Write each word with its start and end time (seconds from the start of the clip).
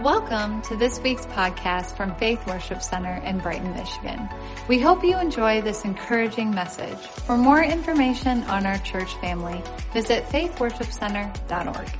Welcome 0.00 0.62
to 0.62 0.76
this 0.76 0.98
week's 1.00 1.26
podcast 1.26 1.94
from 1.94 2.14
Faith 2.14 2.46
Worship 2.46 2.80
Center 2.80 3.16
in 3.22 3.38
Brighton, 3.38 3.74
Michigan. 3.74 4.30
We 4.66 4.78
hope 4.78 5.04
you 5.04 5.18
enjoy 5.18 5.60
this 5.60 5.84
encouraging 5.84 6.52
message. 6.52 6.96
For 6.96 7.36
more 7.36 7.62
information 7.62 8.42
on 8.44 8.64
our 8.64 8.78
church 8.78 9.12
family, 9.16 9.62
visit 9.92 10.24
faithworshipcenter.org. 10.28 11.90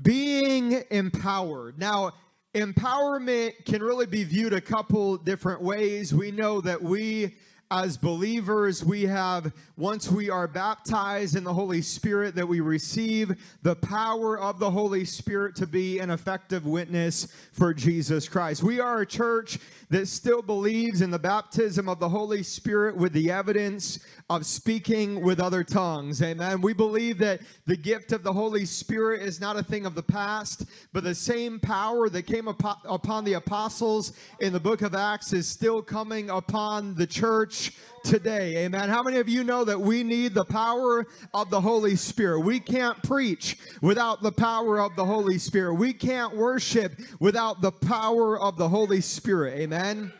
Being 0.00 0.80
empowered. 0.92 1.76
Now, 1.76 2.12
empowerment 2.54 3.64
can 3.64 3.82
really 3.82 4.06
be 4.06 4.22
viewed 4.22 4.52
a 4.52 4.60
couple 4.60 5.16
different 5.16 5.60
ways. 5.60 6.14
We 6.14 6.30
know 6.30 6.60
that 6.60 6.80
we 6.80 7.34
as 7.70 7.98
believers, 7.98 8.82
we 8.82 9.02
have, 9.02 9.52
once 9.76 10.10
we 10.10 10.30
are 10.30 10.48
baptized 10.48 11.36
in 11.36 11.44
the 11.44 11.52
Holy 11.52 11.82
Spirit, 11.82 12.34
that 12.34 12.48
we 12.48 12.60
receive 12.60 13.32
the 13.62 13.76
power 13.76 14.38
of 14.38 14.58
the 14.58 14.70
Holy 14.70 15.04
Spirit 15.04 15.54
to 15.56 15.66
be 15.66 15.98
an 15.98 16.10
effective 16.10 16.64
witness 16.64 17.28
for 17.52 17.74
Jesus 17.74 18.26
Christ. 18.26 18.62
We 18.62 18.80
are 18.80 19.02
a 19.02 19.06
church 19.06 19.58
that 19.90 20.08
still 20.08 20.40
believes 20.40 21.02
in 21.02 21.10
the 21.10 21.18
baptism 21.18 21.90
of 21.90 21.98
the 21.98 22.08
Holy 22.08 22.42
Spirit 22.42 22.96
with 22.96 23.12
the 23.12 23.30
evidence 23.30 23.98
of 24.30 24.44
speaking 24.44 25.22
with 25.22 25.40
other 25.40 25.64
tongues. 25.64 26.20
Amen. 26.22 26.60
We 26.60 26.74
believe 26.74 27.16
that 27.18 27.40
the 27.64 27.76
gift 27.76 28.12
of 28.12 28.22
the 28.22 28.32
Holy 28.32 28.66
Spirit 28.66 29.22
is 29.22 29.40
not 29.40 29.56
a 29.56 29.62
thing 29.62 29.86
of 29.86 29.94
the 29.94 30.02
past, 30.02 30.66
but 30.92 31.02
the 31.02 31.14
same 31.14 31.58
power 31.58 32.10
that 32.10 32.24
came 32.24 32.46
upon 32.46 33.24
the 33.24 33.32
apostles 33.34 34.12
in 34.40 34.52
the 34.52 34.60
book 34.60 34.82
of 34.82 34.94
Acts 34.94 35.32
is 35.32 35.48
still 35.48 35.80
coming 35.80 36.28
upon 36.28 36.94
the 36.94 37.06
church 37.06 37.72
today. 38.04 38.64
Amen. 38.64 38.90
How 38.90 39.02
many 39.02 39.16
of 39.16 39.30
you 39.30 39.44
know 39.44 39.64
that 39.64 39.80
we 39.80 40.02
need 40.02 40.34
the 40.34 40.44
power 40.44 41.06
of 41.32 41.48
the 41.48 41.60
Holy 41.60 41.96
Spirit? 41.96 42.40
We 42.40 42.60
can't 42.60 43.02
preach 43.02 43.56
without 43.80 44.22
the 44.22 44.32
power 44.32 44.78
of 44.78 44.94
the 44.94 45.06
Holy 45.06 45.38
Spirit. 45.38 45.74
We 45.74 45.94
can't 45.94 46.36
worship 46.36 47.00
without 47.18 47.62
the 47.62 47.72
power 47.72 48.38
of 48.38 48.58
the 48.58 48.68
Holy 48.68 49.00
Spirit. 49.00 49.58
Amen. 49.58 50.12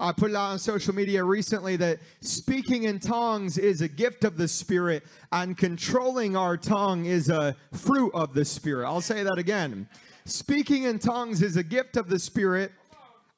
I 0.00 0.12
put 0.12 0.30
it 0.30 0.36
out 0.36 0.52
on 0.52 0.58
social 0.58 0.94
media 0.94 1.22
recently 1.22 1.76
that 1.76 1.98
speaking 2.22 2.84
in 2.84 2.98
tongues 2.98 3.58
is 3.58 3.82
a 3.82 3.88
gift 3.88 4.24
of 4.24 4.38
the 4.38 4.48
Spirit 4.48 5.04
and 5.30 5.58
controlling 5.58 6.36
our 6.36 6.56
tongue 6.56 7.04
is 7.04 7.28
a 7.28 7.54
fruit 7.72 8.10
of 8.14 8.32
the 8.32 8.46
Spirit. 8.46 8.86
I'll 8.86 9.02
say 9.02 9.22
that 9.22 9.36
again. 9.36 9.86
Speaking 10.24 10.84
in 10.84 10.98
tongues 10.98 11.42
is 11.42 11.58
a 11.58 11.62
gift 11.62 11.98
of 11.98 12.08
the 12.08 12.18
Spirit 12.18 12.72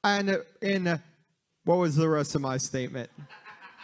and 0.04 0.38
in 0.60 1.00
what 1.64 1.78
was 1.78 1.96
the 1.96 2.08
rest 2.08 2.36
of 2.36 2.40
my 2.40 2.58
statement? 2.58 3.10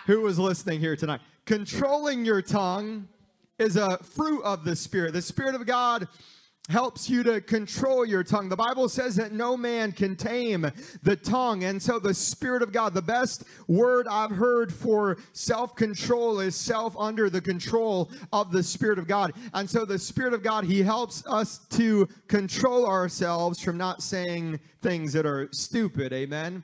Who 0.07 0.21
was 0.21 0.39
listening 0.39 0.79
here 0.79 0.95
tonight? 0.95 1.21
Controlling 1.47 2.25
your 2.25 2.43
tongue 2.43 3.09
is 3.59 3.77
a 3.77 3.99
fruit 3.99 4.43
of 4.45 4.65
the 4.65 4.77
Spirit. 4.77 5.15
The 5.15 5.23
Spirit 5.23 5.57
of 5.57 5.67
God 5.67 6.07
helps 6.69 7.09
you 7.09 7.23
to 7.23 7.41
control 7.41 8.05
your 8.05 8.23
tongue. 8.23 8.49
The 8.49 8.57
Bible 8.57 8.89
says 8.89 9.17
that 9.17 9.33
no 9.33 9.57
man 9.57 9.93
can 9.93 10.17
tame 10.17 10.71
the 11.03 11.17
tongue. 11.17 11.65
And 11.65 11.83
so 11.83 11.99
the 11.99 12.15
Spirit 12.15 12.63
of 12.63 12.73
God, 12.73 12.95
the 12.95 13.03
best 13.03 13.45
word 13.67 14.07
I've 14.09 14.31
heard 14.31 14.73
for 14.73 15.19
self 15.33 15.75
control 15.75 16.41
is 16.41 16.55
self 16.55 16.95
under 16.99 17.31
the 17.31 17.41
control 17.41 18.11
of 18.33 18.53
the 18.53 18.63
Spirit 18.63 18.99
of 18.99 19.07
God. 19.07 19.33
And 19.55 19.69
so 19.69 19.85
the 19.85 19.99
Spirit 19.99 20.35
of 20.35 20.43
God, 20.43 20.65
He 20.65 20.83
helps 20.83 21.27
us 21.27 21.67
to 21.71 22.09
control 22.29 22.87
ourselves 22.87 23.63
from 23.63 23.79
not 23.79 24.03
saying 24.03 24.61
things 24.83 25.13
that 25.15 25.27
are 25.27 25.49
stupid. 25.53 26.13
Amen. 26.13 26.63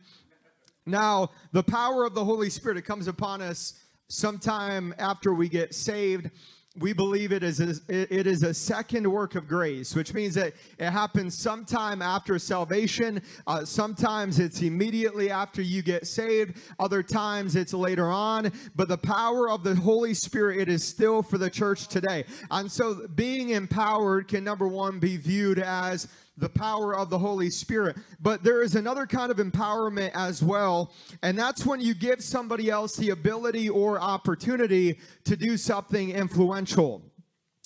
Now, 0.86 1.30
the 1.52 1.62
power 1.62 2.04
of 2.04 2.14
the 2.14 2.24
Holy 2.24 2.50
Spirit, 2.50 2.76
it 2.76 2.82
comes 2.82 3.08
upon 3.08 3.40
us 3.40 3.80
sometime 4.08 4.94
after 4.98 5.32
we 5.32 5.48
get 5.48 5.74
saved 5.74 6.30
we 6.76 6.92
believe 6.92 7.30
it 7.30 7.44
is 7.44 7.60
a, 7.60 7.74
it 7.88 8.26
is 8.26 8.42
a 8.42 8.52
second 8.52 9.10
work 9.10 9.36
of 9.36 9.46
grace, 9.46 9.94
which 9.94 10.12
means 10.12 10.34
that 10.34 10.54
it 10.78 10.90
happens 10.90 11.38
sometime 11.38 12.02
after 12.02 12.36
salvation. 12.38 13.22
Uh, 13.46 13.64
sometimes 13.64 14.40
it's 14.40 14.60
immediately 14.60 15.30
after 15.30 15.62
you 15.62 15.82
get 15.82 16.06
saved. 16.06 16.56
Other 16.80 17.02
times 17.02 17.54
it's 17.54 17.72
later 17.72 18.08
on. 18.08 18.52
But 18.74 18.88
the 18.88 18.98
power 18.98 19.48
of 19.48 19.62
the 19.62 19.76
Holy 19.76 20.14
Spirit 20.14 20.58
it 20.58 20.68
is 20.68 20.82
still 20.82 21.22
for 21.22 21.38
the 21.38 21.50
church 21.50 21.86
today. 21.86 22.24
And 22.50 22.70
so, 22.70 23.06
being 23.14 23.50
empowered 23.50 24.26
can 24.26 24.42
number 24.42 24.66
one 24.66 24.98
be 24.98 25.16
viewed 25.16 25.60
as 25.60 26.08
the 26.36 26.48
power 26.48 26.96
of 26.96 27.10
the 27.10 27.18
Holy 27.18 27.50
Spirit. 27.50 27.96
But 28.20 28.42
there 28.42 28.62
is 28.62 28.74
another 28.74 29.06
kind 29.06 29.30
of 29.30 29.38
empowerment 29.38 30.10
as 30.14 30.42
well, 30.42 30.92
and 31.22 31.38
that's 31.38 31.64
when 31.64 31.80
you 31.80 31.94
give 31.94 32.22
somebody 32.22 32.70
else 32.70 32.96
the 32.96 33.10
ability 33.10 33.68
or 33.68 34.00
opportunity 34.00 34.98
to 35.24 35.36
do 35.36 35.56
something 35.56 36.10
influential. 36.10 37.02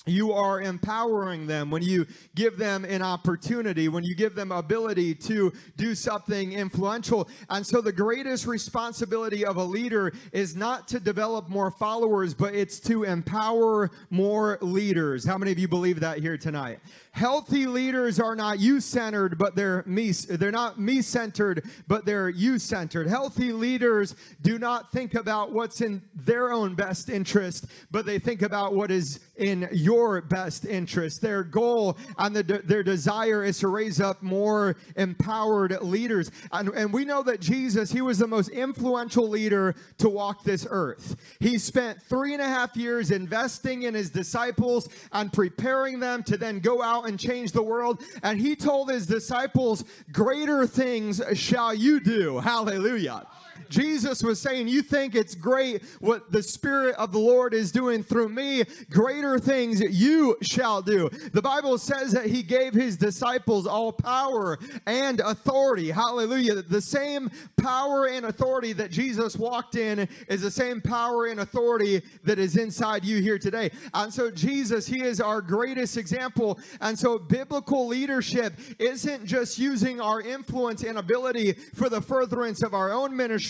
You 0.08 0.32
are 0.32 0.62
empowering 0.62 1.46
them 1.46 1.70
when 1.70 1.82
you 1.82 2.06
give 2.34 2.56
them 2.56 2.84
an 2.84 3.02
opportunity 3.02 3.88
when 3.88 4.04
you 4.04 4.14
give 4.14 4.34
them 4.34 4.52
ability 4.52 5.14
to 5.14 5.52
do 5.76 5.94
something 5.94 6.52
influential. 6.52 7.28
And 7.50 7.66
so 7.66 7.80
the 7.80 7.92
greatest 7.92 8.46
responsibility 8.46 9.44
of 9.44 9.56
a 9.56 9.64
leader 9.64 10.12
is 10.32 10.56
not 10.56 10.88
to 10.88 11.00
develop 11.00 11.48
more 11.48 11.70
followers 11.70 12.32
but 12.32 12.54
it's 12.54 12.80
to 12.80 13.04
empower 13.04 13.90
more 14.10 14.58
leaders. 14.62 15.24
How 15.24 15.36
many 15.36 15.52
of 15.52 15.58
you 15.58 15.68
believe 15.68 16.00
that 16.00 16.18
here 16.18 16.38
tonight 16.38 16.80
healthy 17.18 17.66
leaders 17.66 18.20
are 18.20 18.36
not 18.36 18.60
you 18.60 18.80
centered 18.80 19.36
but 19.36 19.56
they're 19.56 19.82
me 19.86 20.12
they're 20.12 20.52
not 20.52 20.78
me 20.78 21.02
centered 21.02 21.68
but 21.88 22.06
they're 22.06 22.28
you 22.28 22.60
centered 22.60 23.08
healthy 23.08 23.52
leaders 23.52 24.14
do 24.40 24.56
not 24.56 24.92
think 24.92 25.14
about 25.14 25.50
what's 25.50 25.80
in 25.80 26.00
their 26.14 26.52
own 26.52 26.76
best 26.76 27.10
interest 27.10 27.66
but 27.90 28.06
they 28.06 28.20
think 28.20 28.42
about 28.42 28.72
what 28.72 28.92
is 28.92 29.18
in 29.38 29.68
your 29.72 30.20
best 30.20 30.66
interest. 30.66 31.22
Their 31.22 31.42
goal 31.42 31.96
and 32.18 32.34
the, 32.34 32.42
their 32.42 32.82
desire 32.82 33.44
is 33.44 33.58
to 33.60 33.68
raise 33.68 34.00
up 34.00 34.22
more 34.22 34.76
empowered 34.96 35.80
leaders. 35.80 36.30
And, 36.52 36.68
and 36.70 36.92
we 36.92 37.04
know 37.04 37.22
that 37.22 37.40
Jesus, 37.40 37.90
he 37.90 38.02
was 38.02 38.18
the 38.18 38.26
most 38.26 38.48
influential 38.48 39.28
leader 39.28 39.74
to 39.98 40.08
walk 40.08 40.44
this 40.44 40.66
earth. 40.68 41.16
He 41.40 41.58
spent 41.58 42.02
three 42.02 42.34
and 42.34 42.42
a 42.42 42.48
half 42.48 42.76
years 42.76 43.10
investing 43.10 43.84
in 43.84 43.94
his 43.94 44.10
disciples 44.10 44.88
and 45.12 45.32
preparing 45.32 46.00
them 46.00 46.22
to 46.24 46.36
then 46.36 46.58
go 46.58 46.82
out 46.82 47.07
and 47.08 47.18
change 47.18 47.52
the 47.52 47.62
world. 47.62 48.02
And 48.22 48.38
he 48.38 48.54
told 48.54 48.90
his 48.90 49.06
disciples, 49.06 49.84
Greater 50.12 50.66
things 50.66 51.20
shall 51.34 51.74
you 51.74 51.98
do. 51.98 52.38
Hallelujah. 52.38 53.26
Jesus 53.68 54.22
was 54.22 54.40
saying, 54.40 54.68
You 54.68 54.82
think 54.82 55.14
it's 55.14 55.34
great 55.34 55.82
what 56.00 56.30
the 56.32 56.42
Spirit 56.42 56.94
of 56.96 57.12
the 57.12 57.18
Lord 57.18 57.54
is 57.54 57.72
doing 57.72 58.02
through 58.02 58.28
me? 58.28 58.64
Greater 58.90 59.38
things 59.38 59.80
you 59.80 60.36
shall 60.42 60.82
do. 60.82 61.08
The 61.32 61.42
Bible 61.42 61.78
says 61.78 62.12
that 62.12 62.26
He 62.26 62.42
gave 62.42 62.74
His 62.74 62.96
disciples 62.96 63.66
all 63.66 63.92
power 63.92 64.58
and 64.86 65.20
authority. 65.20 65.90
Hallelujah. 65.90 66.62
The 66.62 66.80
same 66.80 67.30
power 67.56 68.06
and 68.06 68.26
authority 68.26 68.72
that 68.74 68.90
Jesus 68.90 69.36
walked 69.36 69.74
in 69.74 70.08
is 70.28 70.42
the 70.42 70.50
same 70.50 70.80
power 70.80 71.26
and 71.26 71.40
authority 71.40 72.02
that 72.24 72.38
is 72.38 72.56
inside 72.56 73.04
you 73.04 73.20
here 73.20 73.38
today. 73.38 73.70
And 73.94 74.12
so, 74.12 74.30
Jesus, 74.30 74.86
He 74.86 75.02
is 75.02 75.20
our 75.20 75.40
greatest 75.40 75.96
example. 75.96 76.58
And 76.80 76.98
so, 76.98 77.18
biblical 77.18 77.86
leadership 77.86 78.54
isn't 78.78 79.26
just 79.26 79.58
using 79.58 80.00
our 80.00 80.20
influence 80.20 80.82
and 80.82 80.98
ability 80.98 81.54
for 81.74 81.88
the 81.88 82.00
furtherance 82.00 82.62
of 82.62 82.74
our 82.74 82.92
own 82.92 83.16
ministry 83.16 83.47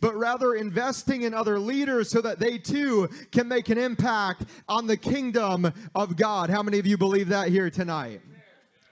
but 0.00 0.14
rather 0.16 0.54
investing 0.54 1.22
in 1.22 1.34
other 1.34 1.58
leaders 1.58 2.10
so 2.10 2.20
that 2.20 2.38
they 2.38 2.58
too 2.58 3.08
can 3.32 3.48
make 3.48 3.68
an 3.68 3.78
impact 3.78 4.44
on 4.68 4.86
the 4.86 4.96
kingdom 4.96 5.72
of 5.94 6.16
God. 6.16 6.50
How 6.50 6.62
many 6.62 6.78
of 6.78 6.86
you 6.86 6.96
believe 6.96 7.28
that 7.28 7.48
here 7.48 7.70
tonight? 7.70 8.20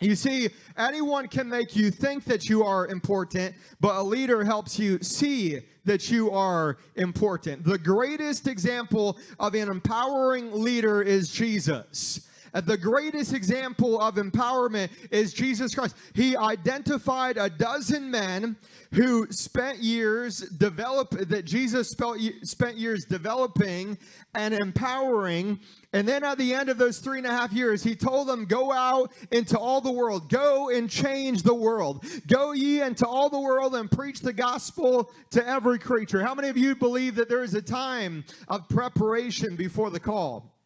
You 0.00 0.14
see, 0.14 0.50
anyone 0.76 1.26
can 1.26 1.49
make 1.49 1.75
you 1.75 1.90
think 1.90 2.25
that 2.26 2.49
you 2.49 2.62
are 2.62 2.87
important, 2.87 3.56
but 3.81 3.96
a 3.96 4.02
leader 4.02 4.44
helps 4.44 4.78
you 4.78 5.00
see 5.02 5.61
that 5.87 6.08
you 6.08 6.31
are 6.31 6.78
important. 6.94 7.64
The 7.64 7.78
greatest 7.78 8.46
example 8.46 9.19
of 9.40 9.55
an 9.55 9.69
empowering 9.69 10.52
leader 10.52 11.02
is 11.02 11.32
Jesus. 11.32 12.27
The 12.53 12.77
greatest 12.77 13.33
example 13.33 14.00
of 14.00 14.17
empowerment 14.17 14.91
is 15.11 15.33
Jesus 15.33 15.75
Christ. 15.75 15.97
He 16.15 16.37
identified 16.37 17.37
a 17.37 17.50
dozen 17.50 18.11
men 18.11 18.56
who 18.93 19.27
spent 19.31 19.79
years 19.79 20.41
develop 20.41 21.11
that 21.11 21.45
Jesus 21.45 21.91
spent 21.91 22.77
years 22.77 23.05
developing 23.05 23.99
and 24.35 24.55
empowering. 24.55 25.61
And 25.93 26.06
then 26.06 26.25
at 26.25 26.39
the 26.39 26.55
end 26.55 26.69
of 26.69 26.79
those 26.79 26.99
three 26.99 27.19
and 27.19 27.27
a 27.27 27.31
half 27.31 27.53
years, 27.53 27.83
he 27.83 27.95
told 27.95 28.29
them, 28.29 28.45
Go 28.45 28.73
out 28.73 29.12
into 29.31 29.59
all 29.59 29.81
the 29.81 29.93
world, 29.93 30.29
go 30.29 30.71
and 30.71 30.89
change 30.89 31.43
the 31.43 31.55
world. 31.55 32.05
Go 32.27 32.53
ye 32.53 32.81
into 32.81 33.06
all 33.06 33.29
the 33.29 33.41
world 33.41 33.75
and 33.75 33.91
preach 33.91 34.21
the 34.21 34.33
gospel 34.33 35.11
to 35.31 35.47
every 35.47 35.79
creature. 35.79 36.23
How 36.23 36.35
many 36.35 36.49
of 36.49 36.56
you 36.56 36.75
believe 36.75 37.15
that 37.17 37.29
there 37.29 37.43
is 37.43 37.55
a 37.55 37.62
time 37.62 38.25
of 38.49 38.69
preparation 38.69 39.56
before 39.56 39.91
the 39.91 40.00
call? 40.00 40.57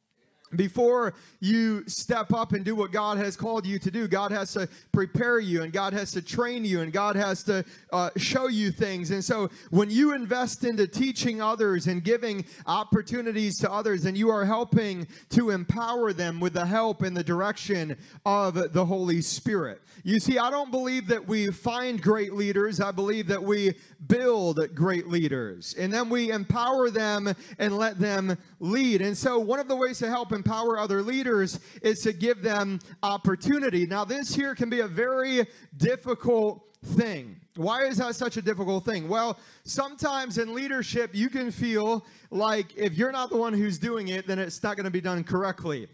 Before 0.57 1.15
you 1.41 1.85
step 1.89 2.33
up 2.33 2.53
and 2.53 2.65
do 2.65 2.75
what 2.75 2.93
God 2.93 3.19
has 3.19 3.37
called 3.37 3.67
you 3.67 3.79
to 3.79 3.91
do, 3.91 4.09
God 4.09 4.31
has 4.31 4.53
to 4.53 4.69
prepare 4.93 5.39
you 5.39 5.63
and 5.63 5.73
God 5.73 5.93
has 5.93 6.13
to 6.13 6.23
train 6.23 6.65
you 6.65 6.81
and 6.81 6.93
God 6.93 7.17
has 7.17 7.43
to 7.45 7.65
uh, 7.93 8.11
show 8.17 8.49
you 8.49 8.71
things. 8.71 9.11
And 9.11 9.25
so 9.25 9.51
when 9.71 9.91
you 9.91 10.15
invest 10.15 10.65
into 10.65 10.87
teaching 10.87 11.41
others 11.41 11.87
and 11.87 12.03
giving 12.03 12.45
opportunities 12.67 13.59
to 13.59 13.71
others, 13.71 14.05
and 14.05 14.17
you 14.17 14.31
are 14.31 14.45
helping 14.45 15.07
to 15.31 15.51
empower 15.51 16.13
them 16.13 16.41
with 16.41 16.53
the 16.53 16.67
help 16.67 17.03
and 17.03 17.17
the 17.17 17.25
direction 17.25 17.97
of 18.25 18.73
the 18.73 18.85
Holy 18.85 19.21
Spirit. 19.21 19.83
You 20.05 20.21
see, 20.21 20.39
I 20.39 20.51
don't 20.51 20.71
believe 20.71 21.09
that 21.09 21.27
we 21.27 21.51
find 21.51 22.01
great 22.01 22.33
leaders. 22.33 22.81
I 22.81 22.91
believe 22.91 23.29
that 23.29 23.43
we 23.43 23.75
build 24.07 24.75
great 24.75 25.09
leaders 25.09 25.75
and 25.79 25.93
then 25.93 26.09
we 26.09 26.31
empower 26.31 26.91
them 26.91 27.33
and 27.59 27.77
let 27.77 27.99
them 27.99 28.37
lead. 28.61 29.01
And 29.01 29.17
so 29.17 29.39
one 29.39 29.61
of 29.61 29.69
the 29.69 29.77
ways 29.77 29.99
to 29.99 30.09
help 30.09 30.33
empower 30.43 30.77
other 30.77 31.03
leaders 31.03 31.61
is 31.83 32.01
to 32.01 32.13
give 32.13 32.43
them 32.43 32.81
opportunity. 33.05 33.87
Now, 33.87 34.05
this 34.05 34.35
here 34.35 34.57
can 34.57 34.69
be 34.69 34.81
a 34.81 34.89
very 34.89 35.47
difficult 35.77 36.65
thing. 36.85 37.41
Why 37.55 37.85
is 37.85 37.99
that 37.99 38.17
such 38.17 38.37
a 38.37 38.43
difficult 38.43 38.85
thing? 38.85 39.09
Well, 39.09 39.39
sometimes 39.63 40.39
in 40.39 40.53
leadership, 40.53 41.11
you 41.15 41.29
can 41.29 41.53
feel 41.53 42.05
like 42.31 42.77
if 42.77 42.95
you're 42.95 43.13
not 43.13 43.31
the 43.31 43.37
one 43.37 43.53
who's 43.53 43.79
doing 43.79 44.09
it, 44.09 44.27
then 44.27 44.41
it's 44.41 44.61
not 44.65 44.77
going 44.77 44.85
to 44.85 44.91
be 44.91 45.01
done 45.01 45.23
correctly 45.23 45.87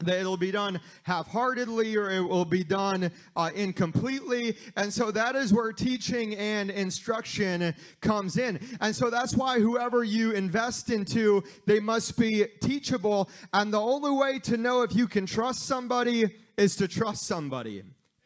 that 0.00 0.20
it'll 0.20 0.36
be 0.36 0.52
done 0.52 0.80
half-heartedly 1.02 1.96
or 1.96 2.10
it 2.10 2.20
will 2.20 2.44
be 2.44 2.62
done 2.62 3.10
uh, 3.34 3.50
incompletely. 3.54 4.56
And 4.76 4.92
so 4.92 5.10
that 5.10 5.34
is 5.34 5.52
where 5.52 5.72
teaching 5.72 6.36
and 6.36 6.70
instruction 6.70 7.74
comes 8.00 8.38
in. 8.38 8.60
And 8.80 8.94
so 8.94 9.10
that's 9.10 9.34
why 9.34 9.58
whoever 9.58 10.04
you 10.04 10.32
invest 10.32 10.90
into 10.90 11.42
they 11.66 11.80
must 11.80 12.16
be 12.16 12.46
teachable. 12.60 13.28
And 13.52 13.72
the 13.72 13.80
only 13.80 14.12
way 14.12 14.38
to 14.40 14.56
know 14.56 14.82
if 14.82 14.94
you 14.94 15.08
can 15.08 15.26
trust 15.26 15.66
somebody 15.66 16.36
is 16.56 16.76
to 16.76 16.86
trust 16.86 17.26
somebody 17.26 17.82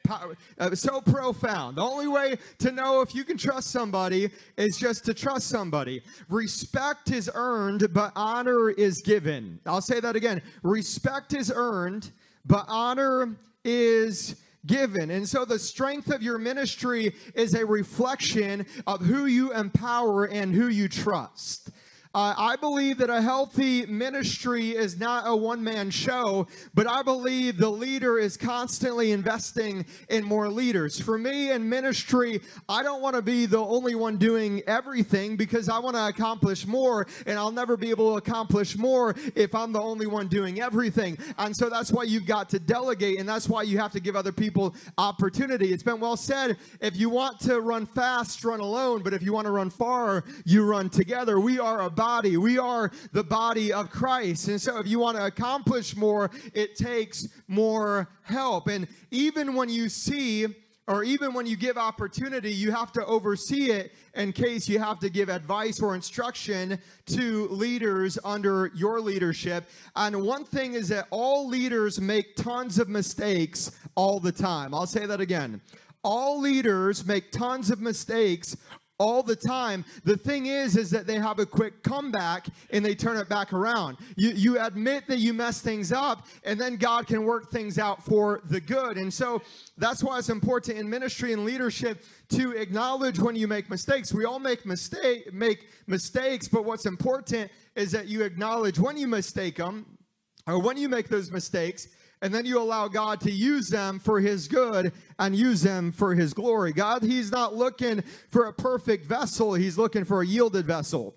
uh, 0.08 0.74
so 0.74 1.00
profound. 1.00 1.76
The 1.76 1.82
only 1.82 2.08
way 2.08 2.36
to 2.58 2.72
know 2.72 3.00
if 3.00 3.14
you 3.14 3.24
can 3.24 3.36
trust 3.36 3.70
somebody 3.70 4.30
is 4.56 4.76
just 4.76 5.04
to 5.06 5.14
trust 5.14 5.48
somebody. 5.48 6.02
Respect 6.28 7.10
is 7.10 7.30
earned, 7.34 7.92
but 7.92 8.12
honor 8.16 8.70
is 8.70 9.00
given. 9.02 9.60
I'll 9.66 9.80
say 9.80 10.00
that 10.00 10.16
again. 10.16 10.42
Respect 10.62 11.34
is 11.34 11.52
earned, 11.54 12.12
but 12.44 12.64
honor 12.68 13.36
is 13.64 14.36
given. 14.66 15.10
And 15.10 15.28
so 15.28 15.44
the 15.44 15.58
strength 15.58 16.10
of 16.10 16.22
your 16.22 16.38
ministry 16.38 17.14
is 17.34 17.54
a 17.54 17.66
reflection 17.66 18.66
of 18.86 19.00
who 19.00 19.26
you 19.26 19.52
empower 19.52 20.26
and 20.26 20.54
who 20.54 20.68
you 20.68 20.88
trust. 20.88 21.70
Uh, 22.14 22.34
I 22.36 22.56
believe 22.56 22.98
that 22.98 23.08
a 23.08 23.22
healthy 23.22 23.86
ministry 23.86 24.72
is 24.72 25.00
not 25.00 25.24
a 25.26 25.34
one 25.34 25.64
man 25.64 25.90
show, 25.90 26.46
but 26.74 26.86
I 26.86 27.02
believe 27.02 27.56
the 27.56 27.70
leader 27.70 28.18
is 28.18 28.36
constantly 28.36 29.12
investing 29.12 29.86
in 30.10 30.22
more 30.22 30.50
leaders. 30.50 31.00
For 31.00 31.16
me 31.16 31.52
in 31.52 31.66
ministry, 31.66 32.42
I 32.68 32.82
don't 32.82 33.00
want 33.00 33.16
to 33.16 33.22
be 33.22 33.46
the 33.46 33.64
only 33.64 33.94
one 33.94 34.18
doing 34.18 34.60
everything 34.66 35.36
because 35.36 35.70
I 35.70 35.78
want 35.78 35.96
to 35.96 36.06
accomplish 36.06 36.66
more, 36.66 37.06
and 37.24 37.38
I'll 37.38 37.50
never 37.50 37.78
be 37.78 37.88
able 37.88 38.10
to 38.12 38.18
accomplish 38.18 38.76
more 38.76 39.14
if 39.34 39.54
I'm 39.54 39.72
the 39.72 39.80
only 39.80 40.06
one 40.06 40.28
doing 40.28 40.60
everything. 40.60 41.16
And 41.38 41.56
so 41.56 41.70
that's 41.70 41.90
why 41.90 42.02
you've 42.02 42.26
got 42.26 42.50
to 42.50 42.58
delegate, 42.58 43.20
and 43.20 43.28
that's 43.28 43.48
why 43.48 43.62
you 43.62 43.78
have 43.78 43.92
to 43.92 44.00
give 44.00 44.16
other 44.16 44.32
people 44.32 44.74
opportunity. 44.98 45.72
It's 45.72 45.82
been 45.82 45.98
well 45.98 46.18
said 46.18 46.58
if 46.82 46.94
you 46.94 47.08
want 47.08 47.40
to 47.40 47.62
run 47.62 47.86
fast, 47.86 48.44
run 48.44 48.60
alone, 48.60 49.02
but 49.02 49.14
if 49.14 49.22
you 49.22 49.32
want 49.32 49.46
to 49.46 49.50
run 49.50 49.70
far, 49.70 50.24
you 50.44 50.66
run 50.66 50.90
together. 50.90 51.40
We 51.40 51.58
are 51.58 51.80
about 51.80 52.01
body. 52.02 52.36
We 52.36 52.58
are 52.58 52.90
the 53.12 53.22
body 53.22 53.72
of 53.72 53.88
Christ. 53.88 54.48
And 54.48 54.60
so 54.60 54.78
if 54.78 54.88
you 54.88 54.98
want 54.98 55.16
to 55.18 55.24
accomplish 55.24 55.94
more, 55.94 56.32
it 56.52 56.74
takes 56.74 57.28
more 57.46 58.08
help. 58.22 58.66
And 58.66 58.88
even 59.12 59.54
when 59.54 59.68
you 59.68 59.88
see 59.88 60.48
or 60.88 61.04
even 61.04 61.32
when 61.32 61.46
you 61.46 61.56
give 61.56 61.78
opportunity, 61.78 62.52
you 62.52 62.72
have 62.72 62.90
to 62.94 63.06
oversee 63.06 63.70
it 63.70 63.92
in 64.14 64.32
case 64.32 64.68
you 64.68 64.80
have 64.80 64.98
to 64.98 65.10
give 65.10 65.28
advice 65.28 65.80
or 65.80 65.94
instruction 65.94 66.76
to 67.06 67.46
leaders 67.50 68.18
under 68.24 68.72
your 68.74 69.00
leadership. 69.00 69.68
And 69.94 70.22
one 70.22 70.44
thing 70.44 70.74
is 70.74 70.88
that 70.88 71.06
all 71.10 71.46
leaders 71.46 72.00
make 72.00 72.34
tons 72.34 72.80
of 72.80 72.88
mistakes 72.88 73.70
all 73.94 74.18
the 74.18 74.32
time. 74.32 74.74
I'll 74.74 74.88
say 74.88 75.06
that 75.06 75.20
again. 75.20 75.60
All 76.02 76.40
leaders 76.40 77.06
make 77.06 77.30
tons 77.30 77.70
of 77.70 77.80
mistakes 77.80 78.56
all 78.98 79.22
the 79.22 79.36
time. 79.36 79.84
The 80.04 80.16
thing 80.16 80.46
is, 80.46 80.76
is 80.76 80.90
that 80.90 81.06
they 81.06 81.16
have 81.16 81.38
a 81.38 81.46
quick 81.46 81.82
comeback 81.82 82.46
and 82.70 82.84
they 82.84 82.94
turn 82.94 83.16
it 83.16 83.28
back 83.28 83.52
around. 83.52 83.98
You, 84.16 84.30
you 84.30 84.60
admit 84.60 85.06
that 85.08 85.18
you 85.18 85.32
mess 85.32 85.60
things 85.60 85.92
up, 85.92 86.26
and 86.44 86.60
then 86.60 86.76
God 86.76 87.06
can 87.06 87.24
work 87.24 87.50
things 87.50 87.78
out 87.78 88.04
for 88.04 88.42
the 88.44 88.60
good. 88.60 88.98
And 88.98 89.12
so 89.12 89.42
that's 89.76 90.04
why 90.04 90.18
it's 90.18 90.28
important 90.28 90.78
in 90.78 90.88
ministry 90.88 91.32
and 91.32 91.44
leadership 91.44 92.04
to 92.30 92.52
acknowledge 92.52 93.18
when 93.18 93.36
you 93.36 93.48
make 93.48 93.68
mistakes. 93.68 94.12
We 94.12 94.24
all 94.24 94.38
make 94.38 94.64
mistake 94.64 95.32
make 95.32 95.68
mistakes, 95.86 96.48
but 96.48 96.64
what's 96.64 96.86
important 96.86 97.50
is 97.74 97.92
that 97.92 98.06
you 98.08 98.22
acknowledge 98.22 98.78
when 98.78 98.96
you 98.96 99.08
mistake 99.08 99.56
them 99.56 99.98
or 100.46 100.60
when 100.60 100.76
you 100.76 100.88
make 100.88 101.08
those 101.08 101.30
mistakes 101.30 101.86
and 102.22 102.32
then 102.32 102.46
you 102.46 102.58
allow 102.60 102.86
God 102.86 103.20
to 103.22 103.30
use 103.30 103.68
them 103.68 103.98
for 103.98 104.20
his 104.20 104.46
good 104.46 104.92
and 105.18 105.34
use 105.34 105.60
them 105.60 105.90
for 105.90 106.14
his 106.14 106.32
glory. 106.32 106.72
God, 106.72 107.02
he's 107.02 107.32
not 107.32 107.54
looking 107.54 108.02
for 108.30 108.46
a 108.46 108.52
perfect 108.52 109.04
vessel, 109.04 109.54
he's 109.54 109.76
looking 109.76 110.04
for 110.04 110.22
a 110.22 110.26
yielded 110.26 110.64
vessel. 110.64 111.16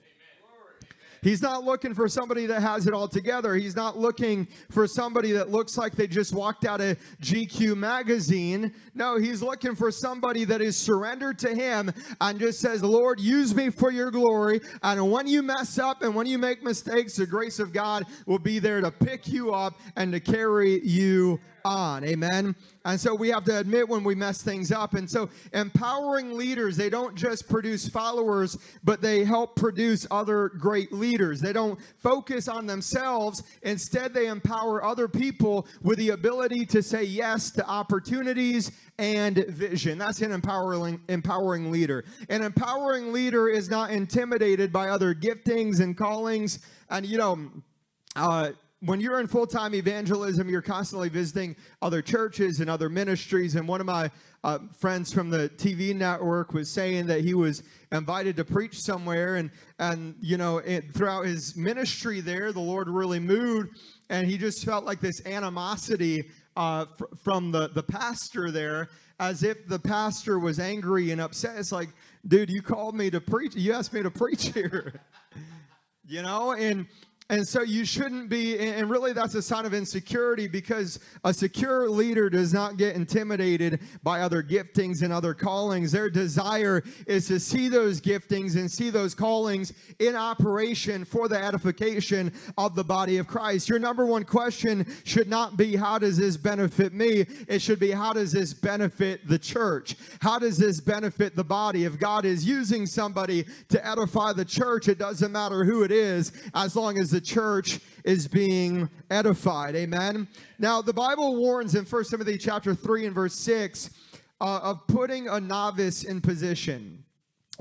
He's 1.26 1.42
not 1.42 1.64
looking 1.64 1.96
for 1.96 2.08
somebody 2.08 2.46
that 2.46 2.62
has 2.62 2.86
it 2.86 2.94
all 2.94 3.08
together. 3.08 3.56
He's 3.56 3.76
not 3.76 3.98
looking 3.98 4.48
for 4.70 4.86
somebody 4.86 5.32
that 5.32 5.50
looks 5.50 5.76
like 5.76 5.94
they 5.94 6.06
just 6.06 6.36
walked 6.36 6.66
out 6.66 6.82
of 6.82 7.00
GQ 7.20 7.76
magazine. 7.76 8.72
No, 8.94 9.18
he's 9.18 9.42
looking 9.42 9.74
for 9.74 9.90
somebody 9.90 10.46
that 10.46 10.62
is 10.62 10.78
surrendered 10.78 11.40
to 11.40 11.56
him 11.56 11.92
and 12.22 12.40
just 12.40 12.60
says, 12.60 12.84
Lord, 12.84 13.20
use 13.20 13.56
me 13.56 13.72
for 13.72 13.92
your 13.92 14.12
glory. 14.12 14.62
And 14.84 15.12
when 15.12 15.26
you 15.26 15.42
mess 15.42 15.80
up 15.80 16.04
and 16.04 16.14
when 16.14 16.28
you 16.28 16.38
make 16.38 16.62
mistakes, 16.62 17.16
the 17.16 17.26
grace 17.26 17.58
of 17.58 17.74
God 17.74 18.04
will 18.28 18.38
be 18.38 18.60
there 18.60 18.80
to 18.80 18.92
pick 18.92 19.28
you 19.28 19.52
up 19.52 19.80
and 19.96 20.12
to 20.12 20.20
carry 20.20 20.80
you 20.86 21.40
on. 21.66 22.04
Amen. 22.06 22.56
And 22.86 23.00
so 23.00 23.16
we 23.16 23.30
have 23.30 23.44
to 23.46 23.58
admit 23.58 23.90
when 23.90 24.04
we 24.04 24.14
mess 24.14 24.44
things 24.44 24.72
up. 24.72 24.94
And 24.94 25.10
so 25.10 25.30
empowering 25.52 26.38
leaders, 26.38 26.78
they 26.78 26.90
don't 26.90 27.16
just 27.16 27.50
produce 27.50 27.90
followers, 27.90 28.58
but 28.84 29.02
they 29.02 29.26
help 29.26 29.56
produce 29.56 30.06
other 30.12 30.50
great 30.50 30.94
leaders. 30.94 31.42
They 31.42 31.52
don't 31.52 31.80
focus 31.98 32.48
on 32.48 32.68
themselves. 32.68 33.42
Instead, 33.64 34.14
they 34.14 34.28
empower 34.28 34.86
other 34.86 35.08
people 35.08 35.68
with 35.82 35.98
the 35.98 36.12
ability 36.12 36.68
to 36.68 36.84
say 36.84 37.04
yes 37.04 37.50
to 37.52 37.68
opportunities 37.68 38.72
and 39.00 39.46
vision. 39.48 39.98
That's 39.98 40.22
an 40.22 40.32
empowering 40.32 41.02
empowering 41.10 41.72
leader. 41.72 42.06
An 42.30 42.44
empowering 42.44 43.12
leader 43.12 43.50
is 43.50 43.70
not 43.70 43.90
intimidated 43.90 44.72
by 44.72 44.90
other 44.90 45.16
giftings 45.16 45.82
and 45.82 45.98
callings. 45.98 46.60
And 46.90 47.06
you 47.06 47.18
know, 47.18 47.50
uh, 48.16 48.52
when 48.86 49.00
you're 49.00 49.20
in 49.20 49.28
full 49.28 49.48
time 49.48 49.74
evangelism, 49.74 50.48
you're 50.50 50.62
constantly 50.62 51.10
visiting 51.10 51.56
other 51.82 52.02
churches 52.02 52.60
and 52.60 52.70
other 52.70 52.90
ministries. 52.90 53.56
And 53.56 53.68
one 53.68 53.82
of 53.82 53.88
my 53.88 54.12
uh, 54.44 54.60
friends 54.78 55.12
from 55.12 55.30
the 55.30 55.50
TV 55.50 55.96
network 55.96 56.54
was 56.54 56.70
saying 56.70 57.08
that 57.08 57.22
he 57.22 57.34
was 57.34 57.64
invited 57.92 58.36
to 58.38 58.46
preach 58.46 58.80
somewhere, 58.80 59.36
and 59.36 59.50
and 59.80 60.16
you 60.22 60.38
know, 60.38 60.60
it, 60.60 60.94
throughout 60.94 61.26
his 61.26 61.56
ministry 61.56 62.22
there, 62.22 62.52
the 62.52 62.60
Lord 62.60 62.88
really 62.88 63.20
moved, 63.20 63.78
and 64.10 64.28
he 64.28 64.38
just 64.38 64.64
felt 64.64 64.86
like 64.86 65.00
this 65.00 65.26
animosity 65.26 66.30
uh, 66.56 66.86
fr- 66.86 67.06
from 67.24 67.52
the 67.52 67.70
the 67.70 67.84
pastor 67.84 68.52
there, 68.52 68.90
as 69.20 69.44
if 69.44 69.68
the 69.68 69.80
pastor 69.80 70.38
was 70.38 70.60
angry 70.60 71.12
and 71.12 71.20
upset. 71.20 71.58
It's 71.58 71.72
like, 71.72 71.90
dude, 72.28 72.50
you 72.50 72.62
called 72.62 72.96
me 72.96 73.10
to 73.10 73.20
preach. 73.20 73.56
You 73.56 73.74
asked 73.74 73.94
me 73.94 74.04
to 74.04 74.12
preach 74.12 74.48
here. 74.54 75.02
you 76.08 76.22
know, 76.22 76.52
and 76.52 76.86
and 77.28 77.48
so 77.48 77.64
you 77.64 77.86
shouldn't 77.86 78.30
be, 78.30 78.60
and 78.60 78.88
really 78.88 79.12
that's 79.12 79.34
a 79.34 79.42
sign 79.42 79.66
of 79.66 79.74
insecurity 79.74 80.48
because 80.48 81.00
a 81.24 81.34
secure 81.34 81.90
leader 81.90 82.30
does 82.30 82.54
not 82.54 82.78
get 82.78 82.96
intimidated 82.96 83.80
by 84.04 84.22
other 84.22 84.44
giftings 84.44 85.02
and 85.02 85.12
other 85.12 85.34
callings. 85.34 85.92
Their 85.92 86.12
desire 86.12 86.84
is 87.08 87.28
to 87.30 87.40
see 87.40 87.68
those 87.68 88.00
giftings 88.00 88.58
and 88.58 88.70
see 88.70 88.92
those 88.92 89.16
callings 89.16 89.74
in 89.98 90.16
operation 90.16 91.04
for 91.04 91.28
the 91.28 91.44
edification 91.44 92.32
of 92.60 92.76
the 92.76 92.84
body 92.84 93.18
of 93.18 93.26
Christ. 93.26 93.70
Your 93.70 93.80
number 93.80 94.06
one 94.06 94.24
question 94.24 94.86
should 95.04 95.28
not 95.28 95.58
be, 95.58 95.76
How 95.76 95.98
does 95.98 96.18
this 96.18 96.38
benefit 96.38 96.94
me? 96.94 97.26
It 97.48 97.60
should 97.60 97.80
be, 97.80 97.90
How 97.90 98.14
does 98.14 98.34
this 98.34 98.54
benefit 98.54 99.28
the 99.28 99.40
church? 99.40 99.96
How 100.22 100.38
does 100.38 100.60
this 100.60 100.80
benefit 100.80 101.36
the 101.36 101.44
body? 101.44 101.86
If 101.86 101.98
God 101.98 102.24
is 102.24 102.46
using 102.46 102.86
somebody 102.86 103.46
to 103.70 103.84
edify 103.84 104.34
the 104.34 104.46
church, 104.46 104.88
it 104.88 105.00
doesn't 105.00 105.32
matter 105.32 105.66
who 105.66 105.82
it 105.82 105.92
is, 105.92 106.32
as 106.54 106.76
long 106.76 107.00
as 107.00 107.15
the 107.16 107.22
church 107.22 107.80
is 108.04 108.28
being 108.28 108.90
edified. 109.10 109.74
Amen. 109.74 110.28
Now, 110.60 110.82
the 110.82 110.92
Bible 110.92 111.38
warns 111.38 111.74
in 111.74 111.86
1 111.86 112.04
Timothy 112.06 112.38
chapter 112.38 112.76
3 112.76 113.06
and 113.06 113.16
verse 113.16 113.36
6 113.36 113.90
uh, 114.42 114.60
of 114.62 114.86
putting 114.88 115.30
a 115.30 115.40
novice 115.40 116.04
in 116.04 116.20
position. 116.20 117.06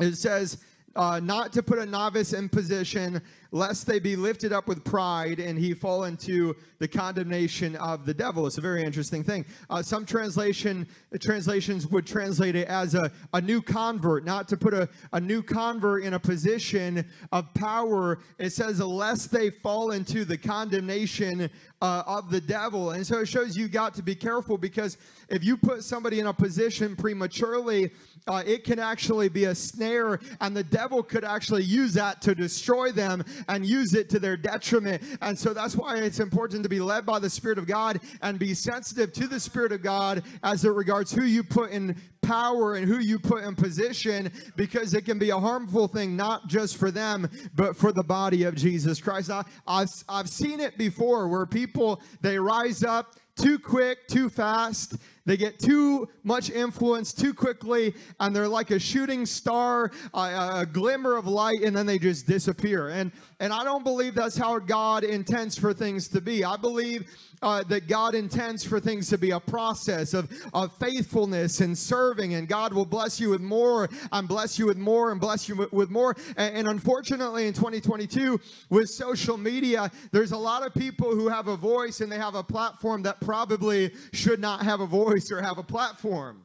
It 0.00 0.16
says, 0.16 0.58
uh, 0.96 1.20
not 1.22 1.52
to 1.52 1.62
put 1.62 1.78
a 1.78 1.86
novice 1.86 2.32
in 2.32 2.48
position 2.48 3.20
lest 3.54 3.86
they 3.86 4.00
be 4.00 4.16
lifted 4.16 4.52
up 4.52 4.66
with 4.66 4.84
pride 4.84 5.38
and 5.38 5.56
he 5.56 5.72
fall 5.72 6.04
into 6.04 6.56
the 6.80 6.88
condemnation 6.88 7.76
of 7.76 8.04
the 8.04 8.12
devil. 8.12 8.48
It's 8.48 8.58
a 8.58 8.60
very 8.60 8.82
interesting 8.82 9.22
thing. 9.22 9.46
Uh, 9.70 9.80
some 9.80 10.04
translation 10.04 10.88
translations 11.20 11.86
would 11.86 12.04
translate 12.04 12.56
it 12.56 12.66
as 12.66 12.96
a, 12.96 13.12
a 13.32 13.40
new 13.40 13.62
convert, 13.62 14.24
not 14.24 14.48
to 14.48 14.56
put 14.56 14.74
a, 14.74 14.88
a 15.12 15.20
new 15.20 15.40
convert 15.40 16.02
in 16.02 16.14
a 16.14 16.18
position 16.18 17.08
of 17.30 17.52
power. 17.54 18.18
It 18.38 18.50
says, 18.50 18.80
lest 18.80 19.30
they 19.30 19.50
fall 19.50 19.92
into 19.92 20.24
the 20.24 20.36
condemnation 20.36 21.48
uh, 21.80 22.02
of 22.06 22.30
the 22.30 22.40
devil. 22.40 22.90
And 22.90 23.06
so 23.06 23.20
it 23.20 23.26
shows 23.26 23.56
you 23.56 23.68
got 23.68 23.94
to 23.94 24.02
be 24.02 24.16
careful 24.16 24.58
because 24.58 24.98
if 25.28 25.44
you 25.44 25.56
put 25.56 25.84
somebody 25.84 26.18
in 26.18 26.26
a 26.26 26.34
position 26.34 26.96
prematurely, 26.96 27.92
uh, 28.26 28.42
it 28.46 28.64
can 28.64 28.78
actually 28.78 29.28
be 29.28 29.44
a 29.44 29.54
snare, 29.54 30.18
and 30.40 30.56
the 30.56 30.64
devil 30.64 31.02
could 31.02 31.24
actually 31.24 31.62
use 31.62 31.92
that 31.94 32.22
to 32.22 32.34
destroy 32.34 32.90
them 32.90 33.24
and 33.48 33.66
use 33.66 33.94
it 33.94 34.08
to 34.10 34.18
their 34.18 34.36
detriment. 34.36 35.02
And 35.20 35.38
so 35.38 35.52
that's 35.52 35.76
why 35.76 35.98
it's 35.98 36.20
important 36.20 36.62
to 36.62 36.68
be 36.68 36.80
led 36.80 37.04
by 37.04 37.18
the 37.18 37.28
Spirit 37.28 37.58
of 37.58 37.66
God 37.66 38.00
and 38.22 38.38
be 38.38 38.54
sensitive 38.54 39.12
to 39.14 39.26
the 39.26 39.40
Spirit 39.40 39.72
of 39.72 39.82
God 39.82 40.22
as 40.42 40.64
it 40.64 40.70
regards 40.70 41.12
who 41.12 41.24
you 41.24 41.42
put 41.42 41.70
in 41.70 41.96
power 42.22 42.76
and 42.76 42.88
who 42.88 42.98
you 42.98 43.18
put 43.18 43.44
in 43.44 43.54
position 43.54 44.32
because 44.56 44.94
it 44.94 45.02
can 45.02 45.18
be 45.18 45.30
a 45.30 45.38
harmful 45.38 45.86
thing, 45.86 46.16
not 46.16 46.46
just 46.48 46.78
for 46.78 46.90
them, 46.90 47.28
but 47.54 47.76
for 47.76 47.92
the 47.92 48.02
body 48.02 48.44
of 48.44 48.54
Jesus 48.54 49.00
Christ. 49.00 49.30
I, 49.30 49.44
I've, 49.66 49.90
I've 50.08 50.28
seen 50.28 50.60
it 50.60 50.78
before 50.78 51.28
where 51.28 51.44
people, 51.46 52.00
they 52.22 52.38
rise 52.38 52.82
up 52.82 53.16
too 53.36 53.58
quick, 53.58 54.06
too 54.08 54.28
fast. 54.28 54.96
They 55.26 55.38
get 55.38 55.58
too 55.58 56.08
much 56.22 56.50
influence 56.50 57.12
too 57.14 57.32
quickly, 57.32 57.94
and 58.20 58.36
they're 58.36 58.48
like 58.48 58.70
a 58.70 58.78
shooting 58.78 59.24
star, 59.24 59.90
a, 60.12 60.18
a, 60.18 60.66
glimmer 60.70 61.16
of 61.16 61.26
light, 61.26 61.62
and 61.62 61.74
then 61.74 61.86
they 61.86 61.98
just 61.98 62.26
disappear. 62.26 62.88
And 62.90 63.10
and 63.40 63.52
I 63.52 63.64
don't 63.64 63.84
believe 63.84 64.14
that's 64.14 64.36
how 64.36 64.58
God 64.58 65.02
intends 65.02 65.58
for 65.58 65.72
things 65.72 66.08
to 66.08 66.20
be. 66.20 66.44
I 66.44 66.56
believe 66.56 67.08
uh, 67.42 67.62
that 67.64 67.88
God 67.88 68.14
intends 68.14 68.64
for 68.64 68.80
things 68.80 69.08
to 69.10 69.18
be 69.18 69.32
a 69.32 69.40
process 69.40 70.14
of, 70.14 70.30
of 70.54 70.74
faithfulness 70.78 71.60
and 71.60 71.76
serving, 71.76 72.34
and 72.34 72.48
God 72.48 72.72
will 72.72 72.86
bless 72.86 73.20
you 73.20 73.30
with 73.30 73.40
more 73.40 73.88
and 74.12 74.28
bless 74.28 74.58
you 74.58 74.66
with 74.66 74.78
more 74.78 75.10
and 75.10 75.20
bless 75.20 75.48
you 75.48 75.68
with 75.72 75.90
more. 75.90 76.16
And, 76.36 76.56
and 76.56 76.68
unfortunately, 76.68 77.46
in 77.46 77.52
2022, 77.52 78.40
with 78.70 78.88
social 78.88 79.36
media, 79.36 79.90
there's 80.10 80.32
a 80.32 80.38
lot 80.38 80.66
of 80.66 80.72
people 80.72 81.14
who 81.14 81.28
have 81.28 81.48
a 81.48 81.56
voice 81.56 82.00
and 82.00 82.10
they 82.10 82.18
have 82.18 82.34
a 82.34 82.42
platform 82.42 83.02
that 83.02 83.20
probably 83.20 83.90
should 84.12 84.40
not 84.40 84.62
have 84.62 84.80
a 84.80 84.86
voice 84.86 85.13
or 85.30 85.40
have 85.42 85.58
a 85.58 85.62
platform. 85.62 86.44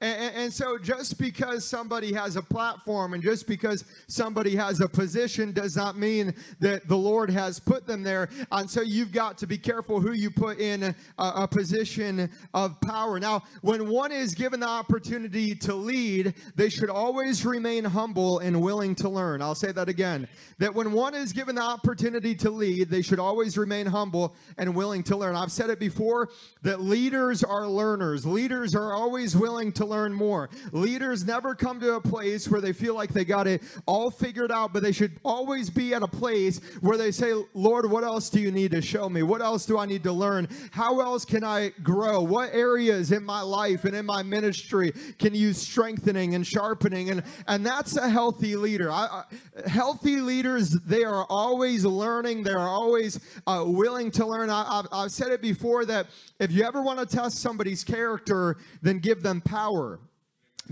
And, 0.00 0.34
and, 0.36 0.52
so, 0.52 0.78
just 0.78 1.18
because 1.18 1.64
somebody 1.66 2.12
has 2.12 2.36
a 2.36 2.42
platform 2.42 3.14
and 3.14 3.22
just 3.22 3.48
because 3.48 3.84
somebody 4.06 4.54
has 4.54 4.80
a 4.80 4.88
position 4.88 5.50
does 5.50 5.76
not 5.76 5.98
mean 5.98 6.34
that 6.60 6.86
the 6.86 6.96
Lord 6.96 7.30
has 7.30 7.58
put 7.58 7.84
them 7.84 8.04
there. 8.04 8.28
And 8.52 8.70
so, 8.70 8.80
you've 8.80 9.10
got 9.10 9.38
to 9.38 9.48
be 9.48 9.58
careful 9.58 10.00
who 10.00 10.12
you 10.12 10.30
put 10.30 10.60
in 10.60 10.84
a, 10.84 10.94
a 11.18 11.48
position 11.48 12.30
of 12.54 12.80
power. 12.80 13.18
Now, 13.18 13.42
when 13.62 13.88
one 13.88 14.12
is 14.12 14.36
given 14.36 14.60
the 14.60 14.68
opportunity 14.68 15.56
to 15.56 15.74
lead, 15.74 16.34
they 16.54 16.68
should 16.68 16.90
always 16.90 17.44
remain 17.44 17.84
humble 17.84 18.38
and 18.38 18.62
willing 18.62 18.94
to 18.96 19.08
learn. 19.08 19.42
I'll 19.42 19.56
say 19.56 19.72
that 19.72 19.88
again 19.88 20.28
that 20.58 20.74
when 20.74 20.92
one 20.92 21.14
is 21.14 21.32
given 21.32 21.56
the 21.56 21.62
opportunity 21.62 22.34
to 22.36 22.50
lead, 22.50 22.88
they 22.88 23.02
should 23.02 23.18
always 23.18 23.56
remain 23.56 23.86
humble 23.86 24.34
and 24.58 24.74
willing 24.74 25.02
to 25.04 25.16
learn. 25.16 25.34
I've 25.34 25.52
said 25.52 25.70
it 25.70 25.80
before 25.80 26.30
that 26.62 26.80
leaders 26.80 27.42
are 27.42 27.66
learners, 27.66 28.26
leaders 28.26 28.74
are 28.74 28.92
always 28.92 29.36
willing 29.36 29.72
to 29.72 29.87
learn 29.88 30.12
more. 30.12 30.50
Leaders 30.72 31.24
never 31.24 31.54
come 31.54 31.80
to 31.80 31.96
a 31.96 32.00
place 32.00 32.48
where 32.48 32.60
they 32.60 32.72
feel 32.72 32.94
like 32.94 33.12
they 33.12 33.24
got 33.24 33.46
it 33.46 33.62
all 33.86 34.10
figured 34.10 34.52
out, 34.52 34.72
but 34.72 34.82
they 34.82 34.92
should 34.92 35.18
always 35.24 35.70
be 35.70 35.94
at 35.94 36.02
a 36.02 36.08
place 36.08 36.60
where 36.80 36.98
they 36.98 37.10
say, 37.10 37.32
Lord, 37.54 37.90
what 37.90 38.04
else 38.04 38.30
do 38.30 38.40
you 38.40 38.50
need 38.50 38.70
to 38.72 38.82
show 38.82 39.08
me? 39.08 39.22
What 39.22 39.42
else 39.42 39.66
do 39.66 39.78
I 39.78 39.86
need 39.86 40.02
to 40.04 40.12
learn? 40.12 40.48
How 40.70 41.00
else 41.00 41.24
can 41.24 41.44
I 41.44 41.72
grow? 41.82 42.20
What 42.20 42.54
areas 42.54 43.12
in 43.12 43.24
my 43.24 43.40
life 43.40 43.84
and 43.84 43.94
in 43.94 44.06
my 44.06 44.22
ministry 44.22 44.92
can 45.18 45.34
use 45.34 45.58
strengthening 45.58 46.34
and 46.34 46.46
sharpening? 46.46 47.10
And, 47.10 47.22
and 47.46 47.64
that's 47.64 47.96
a 47.96 48.08
healthy 48.08 48.56
leader. 48.56 48.90
I, 48.90 49.24
I, 49.64 49.68
healthy 49.68 50.16
leaders, 50.16 50.70
they 50.70 51.04
are 51.04 51.24
always 51.28 51.84
learning, 51.84 52.42
they 52.42 52.52
are 52.52 52.68
always 52.68 53.20
uh, 53.46 53.64
willing 53.66 54.10
to 54.12 54.26
learn. 54.26 54.50
I, 54.50 54.80
I've, 54.80 54.86
I've 54.92 55.10
said 55.10 55.32
it 55.32 55.42
before 55.42 55.84
that 55.86 56.06
if 56.38 56.52
you 56.52 56.64
ever 56.64 56.82
want 56.82 56.98
to 57.00 57.06
test 57.06 57.38
somebody's 57.38 57.82
character, 57.82 58.56
then 58.82 58.98
give 58.98 59.22
them 59.22 59.40
power. 59.40 59.77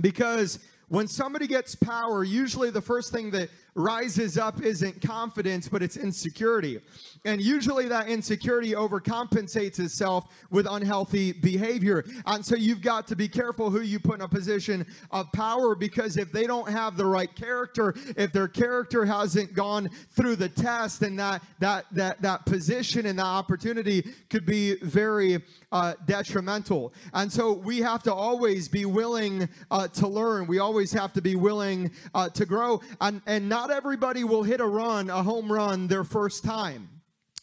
Because 0.00 0.58
when 0.88 1.08
somebody 1.08 1.46
gets 1.46 1.75
power, 1.75 2.22
usually 2.22 2.70
the 2.70 2.80
first 2.80 3.12
thing 3.12 3.30
that 3.32 3.48
rises 3.76 4.38
up 4.38 4.62
isn't 4.62 5.00
confidence, 5.02 5.68
but 5.68 5.83
it's 5.83 5.97
insecurity. 5.99 6.80
And 7.26 7.40
usually 7.40 7.88
that 7.88 8.09
insecurity 8.09 8.73
overcompensates 8.73 9.78
itself 9.78 10.28
with 10.50 10.66
unhealthy 10.68 11.33
behavior. 11.33 12.04
And 12.25 12.45
so 12.45 12.56
you've 12.56 12.80
got 12.80 13.06
to 13.09 13.16
be 13.16 13.28
careful 13.28 13.68
who 13.68 13.83
you 13.83 13.99
put 13.99 14.16
in 14.16 14.21
a 14.23 14.28
position 14.28 14.87
of 15.11 15.30
power 15.33 15.75
because 15.75 16.16
if 16.16 16.33
they 16.33 16.47
don't 16.47 16.68
have 16.71 16.97
the 16.97 17.04
right 17.04 17.33
character, 17.35 17.95
if 18.16 18.33
their 18.33 18.49
character 18.49 19.04
hasn't 19.04 19.54
gone 19.54 19.90
through 20.11 20.37
the 20.37 20.49
test, 20.49 21.00
then 21.00 21.16
that 21.16 21.42
that 21.59 21.85
that 21.92 22.23
that 22.23 22.47
position 22.47 23.06
and 23.06 23.18
that 23.18 23.25
opportunity 23.25 24.02
could 24.30 24.47
be 24.47 24.76
very 24.76 25.42
uh, 25.73 25.95
detrimental. 26.06 26.95
And 27.12 27.30
so 27.30 27.52
we 27.52 27.78
have 27.80 28.02
to 28.04 28.14
always 28.14 28.68
be 28.68 28.87
willing 28.87 29.49
uh, 29.71 29.88
to 29.88 30.06
learn. 30.09 30.47
We 30.47 30.61
always 30.61 30.92
have 30.92 31.12
to 31.14 31.21
be 31.21 31.35
willing 31.35 31.90
uh, 32.14 32.28
to 32.30 32.47
grow. 32.47 32.80
And 33.00 33.21
and 33.26 33.49
not 33.49 33.65
everybody 33.70 34.25
will 34.25 34.42
hit 34.42 34.61
a 34.61 34.66
run, 34.66 35.11
a 35.11 35.23
home 35.23 35.50
run, 35.50 35.87
their 35.88 36.04
first 36.04 36.44
time. 36.44 36.88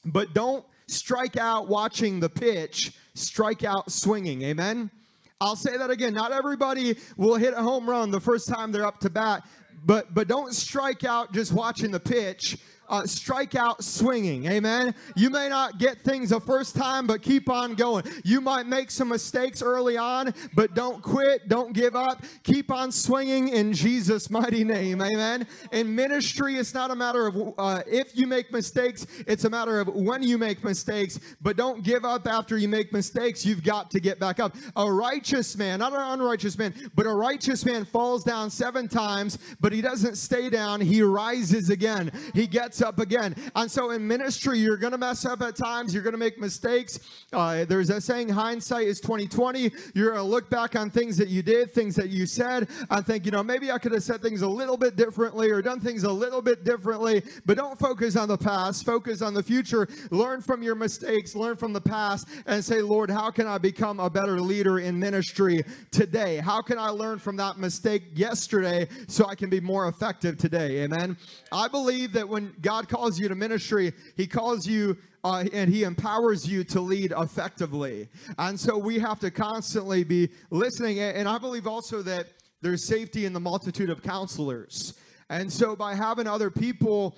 But 0.05 0.33
don't 0.33 0.65
strike 0.87 1.37
out 1.37 1.67
watching 1.67 2.19
the 2.19 2.29
pitch, 2.29 2.93
strike 3.13 3.63
out 3.63 3.91
swinging. 3.91 4.41
Amen? 4.43 4.91
I'll 5.39 5.55
say 5.55 5.77
that 5.77 5.89
again. 5.89 6.13
Not 6.13 6.31
everybody 6.31 6.95
will 7.17 7.35
hit 7.35 7.53
a 7.53 7.61
home 7.61 7.89
run 7.89 8.11
the 8.11 8.21
first 8.21 8.47
time 8.47 8.71
they're 8.71 8.85
up 8.85 8.99
to 9.01 9.09
bat, 9.09 9.45
but 9.85 10.13
but 10.13 10.27
don't 10.27 10.53
strike 10.53 11.03
out 11.03 11.33
just 11.33 11.51
watching 11.51 11.91
the 11.91 11.99
pitch 11.99 12.57
uh, 12.89 13.05
strike 13.05 13.55
out 13.55 13.83
swinging. 13.83 14.45
Amen. 14.45 14.93
You 15.15 15.29
may 15.29 15.49
not 15.49 15.77
get 15.77 16.01
things 16.01 16.29
the 16.29 16.39
first 16.39 16.75
time, 16.75 17.07
but 17.07 17.21
keep 17.21 17.49
on 17.49 17.75
going. 17.75 18.05
You 18.23 18.41
might 18.41 18.67
make 18.67 18.91
some 18.91 19.09
mistakes 19.09 19.61
early 19.61 19.97
on, 19.97 20.33
but 20.53 20.73
don't 20.73 21.01
quit. 21.01 21.47
Don't 21.47 21.73
give 21.73 21.95
up. 21.95 22.23
Keep 22.43 22.71
on 22.71 22.91
swinging 22.91 23.49
in 23.49 23.73
Jesus' 23.73 24.29
mighty 24.29 24.63
name. 24.63 25.01
Amen. 25.01 25.47
In 25.71 25.95
ministry, 25.95 26.55
it's 26.55 26.73
not 26.73 26.91
a 26.91 26.95
matter 26.95 27.27
of 27.27 27.53
uh, 27.57 27.81
if 27.87 28.17
you 28.17 28.27
make 28.27 28.51
mistakes, 28.51 29.05
it's 29.27 29.45
a 29.45 29.49
matter 29.49 29.79
of 29.79 29.87
when 29.87 30.23
you 30.23 30.37
make 30.37 30.63
mistakes, 30.63 31.19
but 31.41 31.55
don't 31.57 31.83
give 31.83 32.05
up 32.05 32.27
after 32.27 32.57
you 32.57 32.67
make 32.67 32.91
mistakes. 32.93 33.45
You've 33.45 33.63
got 33.63 33.91
to 33.91 33.99
get 33.99 34.19
back 34.19 34.39
up. 34.39 34.55
A 34.75 34.91
righteous 34.91 35.57
man, 35.57 35.79
not 35.79 35.93
an 35.93 35.99
unrighteous 35.99 36.57
man, 36.57 36.73
but 36.95 37.05
a 37.05 37.13
righteous 37.13 37.65
man 37.65 37.85
falls 37.85 38.23
down 38.23 38.49
seven 38.49 38.87
times, 38.87 39.37
but 39.59 39.71
he 39.71 39.81
doesn't 39.81 40.15
stay 40.15 40.49
down. 40.49 40.81
He 40.81 41.01
rises 41.01 41.69
again. 41.69 42.11
He 42.33 42.47
gets 42.47 42.72
gets 42.73 42.81
up 42.81 42.99
again. 42.99 43.35
And 43.55 43.69
so 43.69 43.91
in 43.91 44.07
ministry, 44.07 44.57
you're 44.57 44.77
going 44.77 44.93
to 44.93 44.97
mess 44.97 45.25
up 45.25 45.43
at 45.43 45.55
times. 45.55 45.93
You're 45.93 46.01
going 46.01 46.13
to 46.13 46.19
make 46.19 46.39
mistakes. 46.39 46.99
Uh, 47.31 47.65
there's 47.65 47.91
a 47.91 48.01
saying, 48.01 48.29
hindsight 48.29 48.87
is 48.87 48.99
2020. 48.99 49.71
You're 49.93 50.11
going 50.11 50.23
to 50.23 50.23
look 50.23 50.49
back 50.49 50.75
on 50.75 50.89
things 50.89 51.15
that 51.17 51.27
you 51.27 51.43
did, 51.43 51.71
things 51.71 51.95
that 51.95 52.09
you 52.09 52.25
said, 52.25 52.67
and 52.89 53.05
think, 53.05 53.25
you 53.25 53.31
know, 53.31 53.43
maybe 53.43 53.71
I 53.71 53.77
could 53.77 53.91
have 53.91 54.01
said 54.01 54.23
things 54.23 54.41
a 54.41 54.47
little 54.47 54.77
bit 54.77 54.95
differently 54.95 55.51
or 55.51 55.61
done 55.61 55.81
things 55.81 56.03
a 56.03 56.11
little 56.11 56.41
bit 56.41 56.63
differently. 56.63 57.21
But 57.45 57.57
don't 57.57 57.77
focus 57.77 58.15
on 58.15 58.27
the 58.27 58.37
past. 58.37 58.85
Focus 58.87 59.21
on 59.21 59.35
the 59.35 59.43
future. 59.43 59.87
Learn 60.09 60.41
from 60.41 60.63
your 60.63 60.75
mistakes. 60.75 61.35
Learn 61.35 61.55
from 61.55 61.73
the 61.73 61.81
past 61.81 62.27
and 62.47 62.65
say, 62.65 62.81
Lord, 62.81 63.11
how 63.11 63.29
can 63.29 63.45
I 63.45 63.59
become 63.59 63.99
a 63.99 64.09
better 64.09 64.41
leader 64.41 64.79
in 64.79 64.97
ministry 64.97 65.63
today? 65.91 66.37
How 66.37 66.63
can 66.63 66.79
I 66.79 66.89
learn 66.89 67.19
from 67.19 67.35
that 67.37 67.59
mistake 67.59 68.03
yesterday 68.15 68.87
so 69.07 69.27
I 69.27 69.35
can 69.35 69.51
be 69.51 69.59
more 69.59 69.87
effective 69.87 70.39
today? 70.39 70.83
Amen. 70.83 71.17
I 71.51 71.67
believe 71.67 72.13
that 72.13 72.27
when 72.27 72.55
God 72.63 72.89
calls 72.89 73.19
you 73.19 73.27
to 73.27 73.35
ministry, 73.35 73.93
He 74.17 74.25
calls 74.25 74.65
you 74.65 74.97
uh, 75.23 75.45
and 75.53 75.69
He 75.69 75.83
empowers 75.83 76.47
you 76.47 76.63
to 76.63 76.81
lead 76.81 77.13
effectively. 77.15 78.09
And 78.39 78.59
so 78.59 78.77
we 78.77 78.97
have 78.99 79.19
to 79.19 79.29
constantly 79.29 80.03
be 80.03 80.29
listening. 80.49 80.99
And 80.99 81.29
I 81.29 81.37
believe 81.37 81.67
also 81.67 82.01
that 82.01 82.27
there's 82.61 82.87
safety 82.87 83.25
in 83.25 83.33
the 83.33 83.39
multitude 83.39 83.89
of 83.89 84.01
counselors. 84.01 84.95
And 85.29 85.51
so 85.51 85.75
by 85.75 85.95
having 85.95 86.27
other 86.27 86.49
people, 86.49 87.17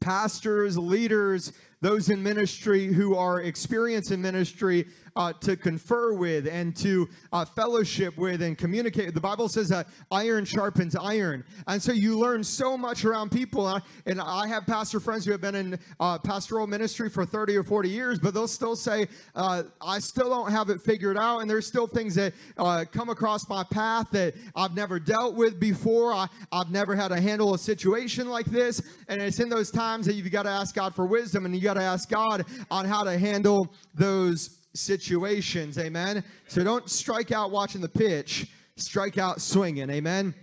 pastors, 0.00 0.78
leaders, 0.78 1.52
those 1.80 2.10
in 2.10 2.22
ministry 2.22 2.86
who 2.86 3.16
are 3.16 3.40
experienced 3.40 4.10
in 4.12 4.20
ministry, 4.20 4.86
uh, 5.16 5.32
to 5.40 5.56
confer 5.56 6.14
with 6.14 6.46
and 6.46 6.74
to 6.76 7.08
uh, 7.32 7.44
fellowship 7.44 8.16
with 8.16 8.42
and 8.42 8.56
communicate. 8.56 9.14
The 9.14 9.20
Bible 9.20 9.48
says 9.48 9.68
that 9.68 9.88
iron 10.10 10.44
sharpens 10.44 10.96
iron, 10.96 11.44
and 11.66 11.82
so 11.82 11.92
you 11.92 12.18
learn 12.18 12.42
so 12.44 12.76
much 12.76 13.04
around 13.04 13.30
people. 13.30 13.68
And 13.68 13.82
I, 13.82 14.10
and 14.10 14.20
I 14.20 14.46
have 14.48 14.66
pastor 14.66 15.00
friends 15.00 15.24
who 15.24 15.32
have 15.32 15.40
been 15.40 15.54
in 15.54 15.78
uh, 15.98 16.18
pastoral 16.18 16.66
ministry 16.66 17.08
for 17.08 17.24
30 17.24 17.56
or 17.56 17.64
40 17.64 17.88
years, 17.88 18.18
but 18.18 18.34
they'll 18.34 18.48
still 18.48 18.76
say, 18.76 19.06
uh, 19.34 19.64
"I 19.80 19.98
still 19.98 20.30
don't 20.30 20.50
have 20.50 20.70
it 20.70 20.80
figured 20.80 21.18
out," 21.18 21.40
and 21.40 21.50
there's 21.50 21.66
still 21.66 21.86
things 21.86 22.14
that 22.14 22.32
uh, 22.58 22.84
come 22.90 23.08
across 23.08 23.48
my 23.48 23.64
path 23.64 24.08
that 24.12 24.34
I've 24.56 24.74
never 24.74 24.98
dealt 24.98 25.34
with 25.34 25.58
before. 25.58 26.12
I, 26.12 26.26
I've 26.52 26.70
never 26.70 26.94
had 26.94 27.08
to 27.08 27.20
handle 27.20 27.54
a 27.54 27.58
situation 27.58 28.28
like 28.28 28.46
this, 28.46 28.82
and 29.08 29.20
it's 29.20 29.40
in 29.40 29.48
those 29.48 29.70
times 29.70 30.06
that 30.06 30.14
you've 30.14 30.30
got 30.30 30.44
to 30.44 30.50
ask 30.50 30.74
God 30.74 30.94
for 30.94 31.06
wisdom, 31.06 31.44
and 31.44 31.54
you 31.54 31.60
got 31.60 31.74
to 31.74 31.82
ask 31.82 32.08
God 32.08 32.44
on 32.70 32.84
how 32.84 33.02
to 33.02 33.18
handle 33.18 33.72
those 33.94 34.59
situations. 34.74 35.78
Amen. 35.78 36.24
So 36.48 36.62
don't 36.64 36.88
strike 36.88 37.32
out 37.32 37.50
watching 37.50 37.80
the 37.80 37.88
pitch, 37.88 38.48
strike 38.76 39.18
out 39.18 39.40
swinging. 39.40 39.90
Amen. 39.90 40.34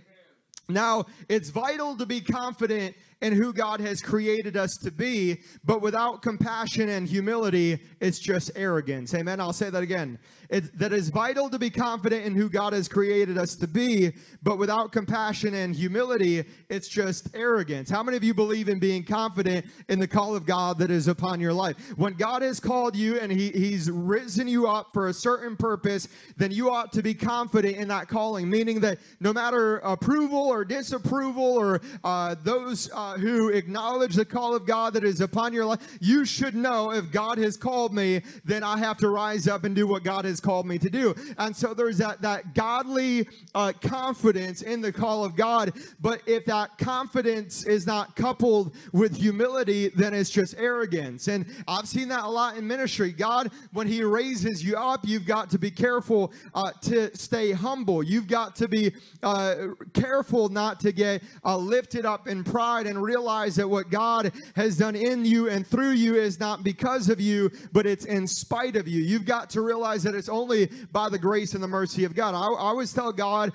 Now, 0.68 1.06
it's 1.28 1.48
vital 1.48 1.96
to 1.96 2.04
be 2.04 2.20
confident 2.20 2.94
in 3.20 3.32
who 3.32 3.52
God 3.52 3.80
has 3.80 4.00
created 4.00 4.56
us 4.56 4.76
to 4.78 4.90
be, 4.90 5.40
but 5.64 5.82
without 5.82 6.22
compassion 6.22 6.88
and 6.88 7.08
humility, 7.08 7.80
it's 8.00 8.18
just 8.18 8.50
arrogance. 8.54 9.12
Amen. 9.14 9.40
I'll 9.40 9.52
say 9.52 9.70
that 9.70 9.82
again. 9.82 10.18
It, 10.50 10.78
that 10.78 10.94
is 10.94 11.10
vital 11.10 11.50
to 11.50 11.58
be 11.58 11.68
confident 11.68 12.24
in 12.24 12.34
who 12.34 12.48
God 12.48 12.72
has 12.72 12.88
created 12.88 13.36
us 13.36 13.54
to 13.56 13.66
be, 13.66 14.12
but 14.42 14.56
without 14.56 14.92
compassion 14.92 15.52
and 15.52 15.74
humility, 15.74 16.44
it's 16.70 16.88
just 16.88 17.28
arrogance. 17.34 17.90
How 17.90 18.02
many 18.02 18.16
of 18.16 18.24
you 18.24 18.32
believe 18.32 18.70
in 18.70 18.78
being 18.78 19.04
confident 19.04 19.66
in 19.88 19.98
the 19.98 20.08
call 20.08 20.34
of 20.34 20.46
God 20.46 20.78
that 20.78 20.90
is 20.90 21.06
upon 21.06 21.38
your 21.40 21.52
life? 21.52 21.76
When 21.96 22.14
God 22.14 22.40
has 22.40 22.60
called 22.60 22.96
you 22.96 23.18
and 23.18 23.30
he, 23.30 23.50
He's 23.50 23.90
risen 23.90 24.48
you 24.48 24.66
up 24.66 24.88
for 24.94 25.08
a 25.08 25.12
certain 25.12 25.54
purpose, 25.56 26.08
then 26.38 26.50
you 26.50 26.70
ought 26.70 26.92
to 26.92 27.02
be 27.02 27.12
confident 27.12 27.76
in 27.76 27.88
that 27.88 28.08
calling, 28.08 28.48
meaning 28.48 28.80
that 28.80 28.98
no 29.20 29.34
matter 29.34 29.78
approval 29.78 30.46
or 30.46 30.64
disapproval 30.64 31.44
or 31.44 31.82
uh, 32.04 32.34
those 32.42 32.90
uh, 32.94 33.07
who 33.16 33.50
acknowledge 33.50 34.14
the 34.14 34.24
call 34.24 34.54
of 34.54 34.66
God 34.66 34.94
that 34.94 35.04
is 35.04 35.20
upon 35.20 35.52
your 35.52 35.66
life, 35.66 35.98
you 36.00 36.24
should 36.24 36.54
know 36.54 36.92
if 36.92 37.10
God 37.12 37.38
has 37.38 37.56
called 37.56 37.92
me, 37.92 38.22
then 38.44 38.62
I 38.62 38.78
have 38.78 38.98
to 38.98 39.08
rise 39.08 39.46
up 39.46 39.64
and 39.64 39.74
do 39.74 39.86
what 39.86 40.04
God 40.04 40.24
has 40.24 40.38
has 40.38 40.40
called 40.40 40.66
me 40.66 40.78
to 40.78 40.88
do. 40.88 41.14
And 41.36 41.54
so 41.54 41.74
there's 41.74 41.98
that, 41.98 42.22
that 42.22 42.54
godly 42.54 43.28
uh, 43.54 43.72
confidence 43.80 44.62
in 44.62 44.80
the 44.80 44.92
call 44.92 45.24
of 45.24 45.34
God. 45.36 45.72
But 46.00 46.22
if 46.26 46.44
that 46.46 46.78
confidence 46.78 47.64
is 47.64 47.86
not 47.86 48.14
coupled 48.14 48.74
with 48.92 49.16
humility, 49.16 49.88
then 49.88 50.14
it's 50.14 50.30
just 50.30 50.54
arrogance. 50.58 51.28
And 51.28 51.46
I've 51.66 51.88
seen 51.88 52.08
that 52.08 52.24
a 52.24 52.28
lot 52.28 52.56
in 52.56 52.66
ministry. 52.66 53.12
God, 53.12 53.50
when 53.72 53.86
He 53.86 54.02
raises 54.02 54.64
you 54.64 54.76
up, 54.76 55.00
you've 55.04 55.26
got 55.26 55.50
to 55.50 55.58
be 55.58 55.70
careful 55.70 56.32
uh, 56.54 56.70
to 56.82 57.14
stay 57.16 57.52
humble. 57.52 58.02
You've 58.02 58.28
got 58.28 58.54
to 58.56 58.68
be 58.68 58.92
uh, 59.22 59.68
careful 59.92 60.48
not 60.48 60.80
to 60.80 60.92
get 60.92 61.22
uh, 61.44 61.56
lifted 61.56 62.06
up 62.06 62.28
in 62.28 62.44
pride 62.44 62.86
and 62.86 62.97
realize 63.02 63.56
that 63.56 63.68
what 63.68 63.90
God 63.90 64.32
has 64.54 64.76
done 64.76 64.94
in 64.94 65.24
you 65.24 65.48
and 65.48 65.66
through 65.66 65.92
you 65.92 66.14
is 66.14 66.38
not 66.38 66.62
because 66.62 67.08
of 67.08 67.20
you, 67.20 67.50
but 67.72 67.86
it's 67.86 68.04
in 68.04 68.26
spite 68.28 68.76
of 68.76 68.86
you. 68.86 69.02
You've 69.02 69.24
got 69.24 69.50
to 69.50 69.62
realize 69.62 70.04
that 70.04 70.14
it's 70.14 70.28
it's 70.28 70.34
only 70.34 70.66
by 70.92 71.08
the 71.08 71.18
grace 71.18 71.54
and 71.54 71.62
the 71.62 71.68
mercy 71.68 72.04
of 72.04 72.14
God. 72.14 72.34
I, 72.34 72.40
I 72.40 72.68
always 72.68 72.92
tell 72.92 73.12
God 73.12 73.52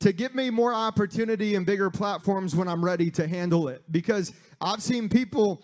to 0.00 0.12
give 0.12 0.34
me 0.34 0.50
more 0.50 0.74
opportunity 0.74 1.54
and 1.54 1.64
bigger 1.64 1.88
platforms 1.88 2.56
when 2.56 2.68
I'm 2.68 2.84
ready 2.84 3.10
to 3.12 3.28
handle 3.28 3.68
it 3.68 3.82
because 3.90 4.32
I've 4.60 4.82
seen 4.82 5.08
people 5.08 5.62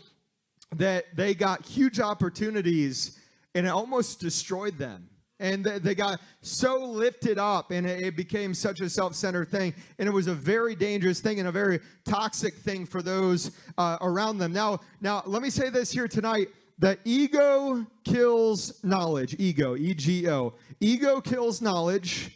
that 0.77 1.05
they 1.17 1.35
got 1.35 1.67
huge 1.67 2.01
opportunities 2.01 3.19
and 3.55 3.67
it 3.67 3.71
almost 3.71 4.21
destroyed 4.21 4.79
them 4.79 5.09
and 5.43 5.65
they 5.65 5.95
got 5.95 6.21
so 6.41 6.83
lifted 6.83 7.37
up 7.37 7.71
and 7.71 7.87
it 7.87 8.17
became 8.17 8.55
such 8.55 8.81
a 8.81 8.89
self-centered 8.89 9.49
thing 9.49 9.75
and 9.99 10.09
it 10.09 10.13
was 10.13 10.29
a 10.29 10.35
very 10.35 10.75
dangerous 10.75 11.21
thing 11.21 11.39
and 11.39 11.49
a 11.49 11.53
very 11.53 11.81
toxic 12.05 12.55
thing 12.55 12.87
for 12.87 13.03
those 13.03 13.51
uh, 13.77 13.99
around 14.01 14.39
them 14.39 14.53
now 14.53 14.79
now 15.01 15.23
let 15.27 15.43
me 15.43 15.51
say 15.51 15.69
this 15.69 15.93
here 15.93 16.09
tonight 16.09 16.49
the 16.83 16.99
ego 17.05 17.87
kills 18.03 18.83
knowledge. 18.83 19.37
Ego, 19.39 19.77
E 19.77 19.95
G 19.95 20.29
O. 20.29 20.55
Ego 20.81 21.21
kills 21.21 21.63
knowledge, 21.63 22.31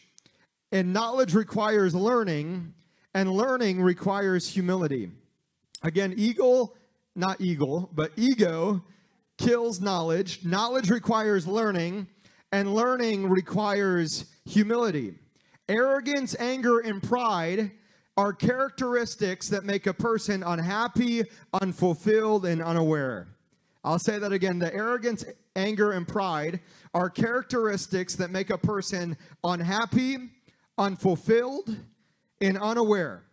and 0.71 0.93
knowledge 0.93 1.35
requires 1.35 1.97
learning, 1.97 2.73
and 3.13 3.33
learning 3.33 3.83
requires 3.83 4.49
humility. 4.49 5.11
Again, 5.83 6.15
ego, 6.17 6.75
not 7.17 7.41
eagle, 7.41 7.91
but 7.93 8.13
ego 8.17 8.85
kills 9.37 9.81
knowledge. 9.81 10.45
Knowledge 10.45 10.91
requires 10.91 11.47
learning, 11.49 12.07
and 12.57 12.73
learning 12.73 13.29
requires 13.29 14.25
humility. 14.47 15.15
Arrogance, 15.69 16.35
anger, 16.39 16.79
and 16.79 17.03
pride 17.03 17.71
are 18.17 18.33
characteristics 18.33 19.51
that 19.51 19.63
make 19.65 19.87
a 19.87 19.93
person 19.93 20.43
unhappy, 20.43 21.25
unfulfilled, 21.61 22.47
and 22.47 22.63
unaware. 22.63 23.29
I'll 23.85 23.99
say 23.99 24.19
that 24.19 24.33
again. 24.33 24.59
The 24.59 24.75
arrogance, 24.75 25.23
anger, 25.55 25.93
and 25.93 26.09
pride 26.09 26.61
are 26.95 27.11
characteristics 27.11 28.15
that 28.15 28.31
make 28.31 28.49
a 28.49 28.57
person 28.57 29.19
unhappy, 29.45 30.17
unfulfilled, 30.79 31.77
and 32.41 32.57
unaware. 32.57 33.25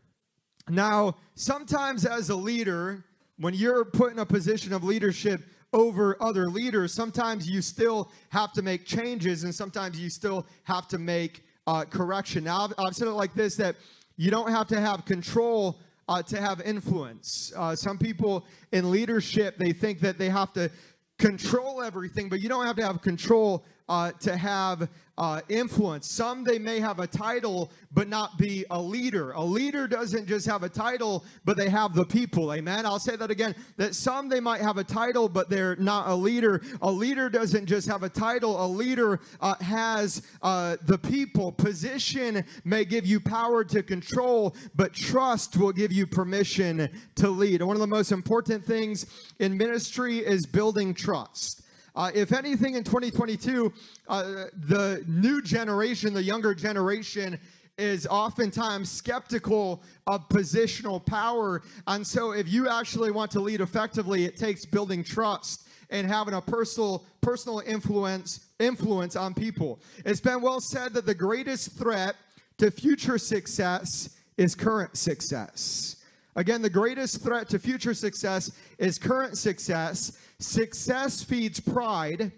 Now, 0.68 1.16
sometimes 1.36 2.06
as 2.06 2.30
a 2.30 2.36
leader, 2.36 3.06
when 3.38 3.54
you're 3.54 3.86
put 3.86 4.12
in 4.12 4.20
a 4.20 4.26
position 4.26 4.74
of 4.74 4.84
leadership 4.84 5.42
over 5.72 6.16
other 6.22 6.50
leaders, 6.50 6.94
sometimes 6.94 7.50
you 7.50 7.62
still 7.62 8.12
have 8.30 8.54
to 8.54 8.62
make 8.62 8.86
changes 8.86 9.44
and 9.44 9.54
sometimes 9.54 10.00
you 10.00 10.10
still 10.10 10.46
have 10.64 10.88
to 10.88 10.98
make 10.98 11.44
uh, 11.66 11.84
correction. 11.86 12.44
Now, 12.44 12.66
I've, 12.66 12.74
I've 12.78 12.96
said 12.96 13.08
it 13.08 13.12
like 13.12 13.34
this 13.34 13.56
that 13.56 13.76
you 14.18 14.30
don't 14.30 14.52
have 14.52 14.68
to 14.68 14.80
have 14.80 15.06
control 15.06 15.80
uh, 16.08 16.22
to 16.22 16.40
have 16.40 16.62
influence. 16.62 17.52
Uh, 17.56 17.76
some 17.76 17.98
people 17.98 18.46
in 18.72 18.92
leadership, 18.92 19.58
they 19.58 19.72
think 19.72 20.00
that 20.02 20.18
they 20.18 20.30
have 20.30 20.54
to 20.54 20.70
control 21.18 21.82
everything, 21.82 22.30
but 22.30 22.40
you 22.40 22.50
don't 22.50 22.66
have 22.66 22.76
to 22.76 22.86
have 22.86 23.02
control 23.02 23.66
uh, 23.90 24.12
to 24.20 24.36
have 24.36 24.90
uh, 25.18 25.42
influence. 25.50 26.10
Some 26.10 26.44
they 26.44 26.58
may 26.58 26.80
have 26.80 27.00
a 27.00 27.08
title 27.08 27.72
but 27.92 28.08
not 28.08 28.38
be 28.38 28.66
a 28.72 28.82
leader. 28.82 29.32
A 29.32 29.44
leader 29.44 29.88
doesn't 29.88 30.26
just 30.26 30.48
have 30.48 30.64
a 30.64 30.70
title, 30.70 31.24
but 31.46 31.56
they 31.58 31.70
have 31.70 31.94
the 31.94 32.06
people. 32.06 32.54
Amen. 32.54 32.86
I'll 32.86 33.00
say 33.00 33.16
that 33.16 33.30
again. 33.30 33.56
That 33.78 33.94
some 33.94 34.30
they 34.30 34.40
might 34.40 34.62
have 34.62 34.78
a 34.78 34.84
title, 34.84 35.30
but 35.30 35.50
they're 35.50 35.76
not 35.76 36.08
a 36.08 36.16
leader. 36.16 36.62
A 36.82 36.92
leader 36.92 37.30
doesn't 37.30 37.68
just 37.68 37.88
have 37.88 38.02
a 38.02 38.10
title. 38.10 38.66
A 38.66 38.68
leader 38.68 39.20
uh, 39.40 39.56
has 39.62 40.24
uh, 40.42 40.78
the 40.88 40.98
people. 40.98 41.52
Position 41.52 42.44
may 42.64 42.84
give 42.84 43.06
you 43.06 43.20
power 43.20 43.64
to 43.66 43.84
control, 43.84 44.56
but 44.76 44.94
trust 44.94 45.56
will 45.58 45.72
give 45.72 45.92
you 45.92 46.08
permission 46.08 46.90
to 47.16 47.30
lead. 47.30 47.62
one 47.62 47.76
of 47.76 47.82
the 47.82 47.88
most 47.88 48.12
important 48.12 48.66
things 48.66 49.06
in 49.40 49.56
ministry 49.56 50.18
is 50.18 50.48
building 50.48 50.96
trust. 50.96 51.63
Uh, 51.96 52.12
if 52.16 52.32
anything, 52.32 52.76
in 52.76 52.84
2022, 52.84 53.72
uh, 54.08 54.46
the 54.68 55.04
new 55.08 55.42
generation, 55.42 56.14
the 56.14 56.24
younger 56.24 56.56
generation, 56.56 57.40
is 57.78 58.08
oftentimes 58.08 58.90
skeptical 58.90 59.82
of 60.08 60.28
positional 60.30 61.04
power. 61.06 61.62
And 61.88 62.06
so, 62.06 62.32
if 62.32 62.52
you 62.52 62.68
actually 62.68 63.12
want 63.12 63.32
to 63.32 63.40
lead 63.40 63.62
effectively, 63.62 64.26
it 64.26 64.38
takes 64.38 64.66
building 64.66 65.04
trust 65.04 65.68
and 65.90 66.08
having 66.08 66.34
a 66.34 66.42
personal 66.42 67.06
personal 67.22 67.62
influence 67.66 68.48
influence 68.60 69.16
on 69.16 69.34
people. 69.34 69.80
It's 70.06 70.20
been 70.20 70.42
well 70.42 70.60
said 70.60 70.94
that 70.94 71.06
the 71.06 71.16
greatest 71.16 71.78
threat 71.78 72.16
to 72.58 72.72
future 72.72 73.18
success 73.18 74.18
is 74.38 74.56
current 74.56 74.98
success. 74.98 75.98
Again, 76.36 76.62
the 76.62 76.70
greatest 76.70 77.22
threat 77.22 77.48
to 77.50 77.60
future 77.60 77.94
success 77.94 78.52
is 78.78 78.98
current 78.98 79.38
success. 79.38 80.18
Success 80.40 81.24
feeds 81.24 81.60
pride, 81.60 82.32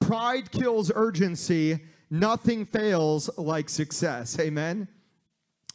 pride 0.00 0.50
kills 0.52 0.92
urgency. 0.94 1.80
Nothing 2.10 2.64
fails 2.64 3.30
like 3.36 3.68
success. 3.68 4.38
Amen. 4.38 4.88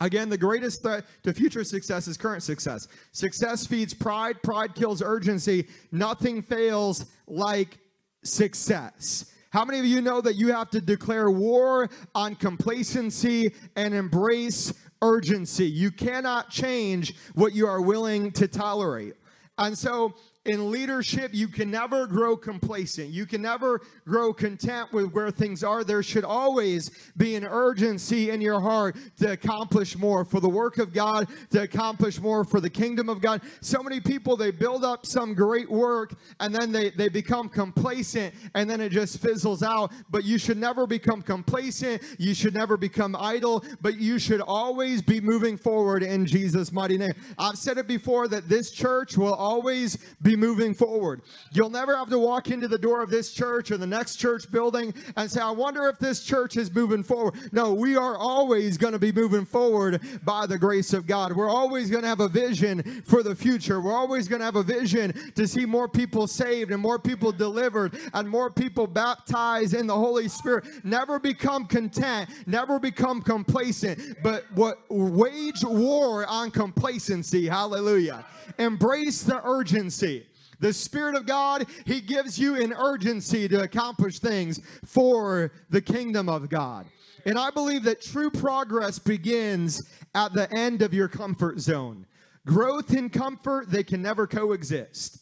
Again, 0.02 0.30
the 0.30 0.38
greatest 0.38 0.82
threat 0.82 1.06
to 1.24 1.34
future 1.34 1.64
success 1.64 2.08
is 2.08 2.18
current 2.18 2.44
success. 2.44 2.88
Success 3.14 3.66
feeds 3.66 3.94
pride, 3.94 4.42
pride 4.44 4.76
kills 4.76 5.02
urgency. 5.02 5.68
Nothing 5.92 6.42
fails 6.42 7.06
like 7.28 7.78
success. 8.24 9.32
How 9.52 9.64
many 9.64 9.80
of 9.80 9.86
you 9.86 10.02
know 10.02 10.20
that 10.20 10.36
you 10.36 10.52
have 10.52 10.70
to 10.72 10.82
declare 10.82 11.32
war 11.32 11.90
on 12.14 12.36
complacency 12.36 13.54
and 13.78 13.94
embrace 13.94 14.74
urgency? 15.02 15.68
You 15.68 15.92
cannot 15.92 16.50
change 16.50 17.16
what 17.34 17.54
you 17.54 17.68
are 17.68 17.82
willing 17.82 18.32
to 18.34 18.48
tolerate. 18.48 19.16
And 19.58 19.78
so 19.78 20.16
in 20.46 20.70
leadership, 20.70 21.32
you 21.34 21.48
can 21.48 21.72
never 21.72 22.06
grow 22.06 22.38
complacent. 22.38 23.10
You 23.10 23.26
can 23.26 23.42
never 23.42 23.82
grow 24.06 24.32
content 24.32 24.94
with 24.94 25.12
where 25.12 25.32
things 25.32 25.64
are. 25.64 25.84
There 25.84 26.04
should 26.04 26.24
always 26.24 26.92
be 27.18 27.36
an 27.36 27.46
urgency 27.46 28.30
in 28.30 28.42
your 28.42 28.60
heart 28.62 28.96
to 29.18 29.32
accomplish 29.32 29.98
more 29.98 30.24
for 30.24 30.40
the 30.40 30.50
work 30.50 30.78
of 30.78 30.94
God, 30.94 31.28
to 31.50 31.64
accomplish 31.64 32.20
more 32.20 32.44
for 32.44 32.62
the 32.62 32.70
kingdom 32.70 33.10
of 33.10 33.22
God. 33.22 33.42
So 33.62 33.82
many 33.82 34.00
people, 34.00 34.38
they 34.38 34.52
build 34.52 34.86
up 34.86 35.06
some 35.06 35.34
great 35.34 35.70
work 35.70 36.14
and 36.40 36.54
then 36.54 36.72
they, 36.72 36.92
they 36.92 37.10
become 37.10 37.50
complacent 37.50 38.36
and 38.54 38.70
then 38.70 38.82
it 38.82 38.90
just 38.90 39.20
fizzles 39.20 39.64
out. 39.64 39.92
But 40.12 40.26
you 40.26 40.38
should 40.38 40.58
never 40.58 40.86
become 40.86 41.24
complacent. 41.24 42.04
You 42.20 42.36
should 42.36 42.54
never 42.54 42.78
become 42.78 43.16
idle, 43.16 43.64
but 43.82 43.98
you 43.98 44.20
should 44.20 44.42
always 44.42 45.02
be 45.02 45.20
moving 45.20 45.58
forward 45.58 46.04
in 46.04 46.28
Jesus' 46.28 46.72
mighty 46.72 47.00
name. 47.00 47.14
I've 47.40 47.58
said 47.58 47.80
it 47.80 47.88
before 47.88 48.28
that 48.28 48.48
this 48.48 48.70
church 48.70 49.18
will 49.18 49.34
always 49.34 49.98
be 50.22 50.35
moving 50.36 50.74
forward. 50.74 51.22
You'll 51.52 51.70
never 51.70 51.96
have 51.96 52.10
to 52.10 52.20
walk 52.20 52.50
into 52.50 52.68
the 52.68 52.78
door 52.78 53.02
of 53.02 53.10
this 53.10 53.34
church 53.34 53.72
or 53.72 53.78
the 53.78 53.88
next 53.88 54.18
church 54.18 54.50
building 54.52 54.94
and 55.16 55.30
say, 55.30 55.42
I 55.42 55.52
wonder 55.52 55.88
if 55.88 56.00
this 56.00 56.24
church 56.24 56.58
is 56.58 56.74
moving 56.74 57.04
forward. 57.04 57.36
No, 57.52 57.74
we 57.74 57.96
are 57.96 58.18
always 58.18 58.78
going 58.78 58.94
to 58.94 59.00
be 59.00 59.12
moving 59.12 59.46
forward 59.46 60.02
by 60.24 60.46
the 60.46 60.58
grace 60.58 60.94
of 60.94 61.08
God. 61.08 61.36
We're 61.36 61.50
always 61.50 61.90
going 61.90 62.04
to 62.04 62.10
have 62.10 62.20
a 62.20 62.28
vision 62.28 63.04
for 63.06 63.24
the 63.24 63.36
future. 63.36 63.82
We're 63.82 63.96
always 63.96 64.28
going 64.28 64.40
to 64.40 64.46
have 64.46 64.56
a 64.56 64.64
vision 64.64 65.34
to 65.36 65.48
see 65.48 65.66
more 65.66 65.88
people 65.88 66.28
saved 66.28 66.72
and 66.72 66.82
more 66.82 67.00
people 67.00 67.32
delivered 67.32 67.98
and 68.14 68.30
more 68.30 68.50
people 68.50 68.88
baptized 68.88 69.74
in 69.74 69.88
the 69.88 69.96
Holy 69.96 70.28
Spirit. 70.28 70.66
Never 70.84 71.20
become 71.20 71.66
content, 71.66 72.30
never 72.46 72.80
become 72.80 73.22
complacent, 73.22 74.18
but 74.24 74.46
what 74.54 74.80
wage 74.90 75.64
war 75.64 76.26
on 76.26 76.52
complacency. 76.52 77.48
Hallelujah. 77.48 78.26
Embrace 78.58 79.24
the 79.24 79.42
urgency. 79.44 80.25
The 80.60 80.74
Spirit 80.74 81.16
of 81.16 81.26
God, 81.26 81.66
He 81.86 82.02
gives 82.02 82.40
you 82.40 82.56
an 82.62 82.74
urgency 82.74 83.48
to 83.48 83.64
accomplish 83.64 84.20
things 84.20 84.60
for 84.84 85.52
the 85.70 85.82
kingdom 85.82 86.30
of 86.30 86.50
God. 86.50 86.86
And 87.26 87.40
I 87.40 87.50
believe 87.50 87.84
that 87.84 88.02
true 88.02 88.30
progress 88.30 89.00
begins 89.00 89.90
at 90.14 90.34
the 90.34 90.52
end 90.56 90.82
of 90.82 90.94
your 90.94 91.08
comfort 91.08 91.60
zone. 91.60 92.06
Growth 92.46 92.92
and 92.92 93.12
comfort, 93.12 93.72
they 93.72 93.84
can 93.84 94.02
never 94.02 94.28
coexist. 94.28 95.20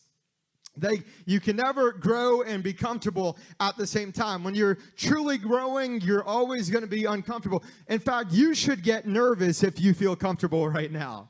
They, 0.75 1.03
you 1.25 1.39
can 1.39 1.55
never 1.55 1.91
grow 1.91 2.41
and 2.41 2.63
be 2.63 2.73
comfortable 2.73 3.37
at 3.59 3.77
the 3.77 3.85
same 3.85 4.11
time. 4.11 4.43
When 4.43 4.55
you're 4.55 4.79
truly 4.97 5.37
growing, 5.37 6.01
you're 6.01 6.23
always 6.23 6.69
going 6.69 6.81
to 6.83 6.89
be 6.89 7.05
uncomfortable. 7.05 7.63
In 7.87 7.99
fact, 7.99 8.31
you 8.31 8.55
should 8.55 8.83
get 8.83 9.07
nervous 9.07 9.63
if 9.63 9.79
you 9.79 9.93
feel 9.93 10.15
comfortable 10.15 10.67
right 10.67 10.91
now. 10.91 11.29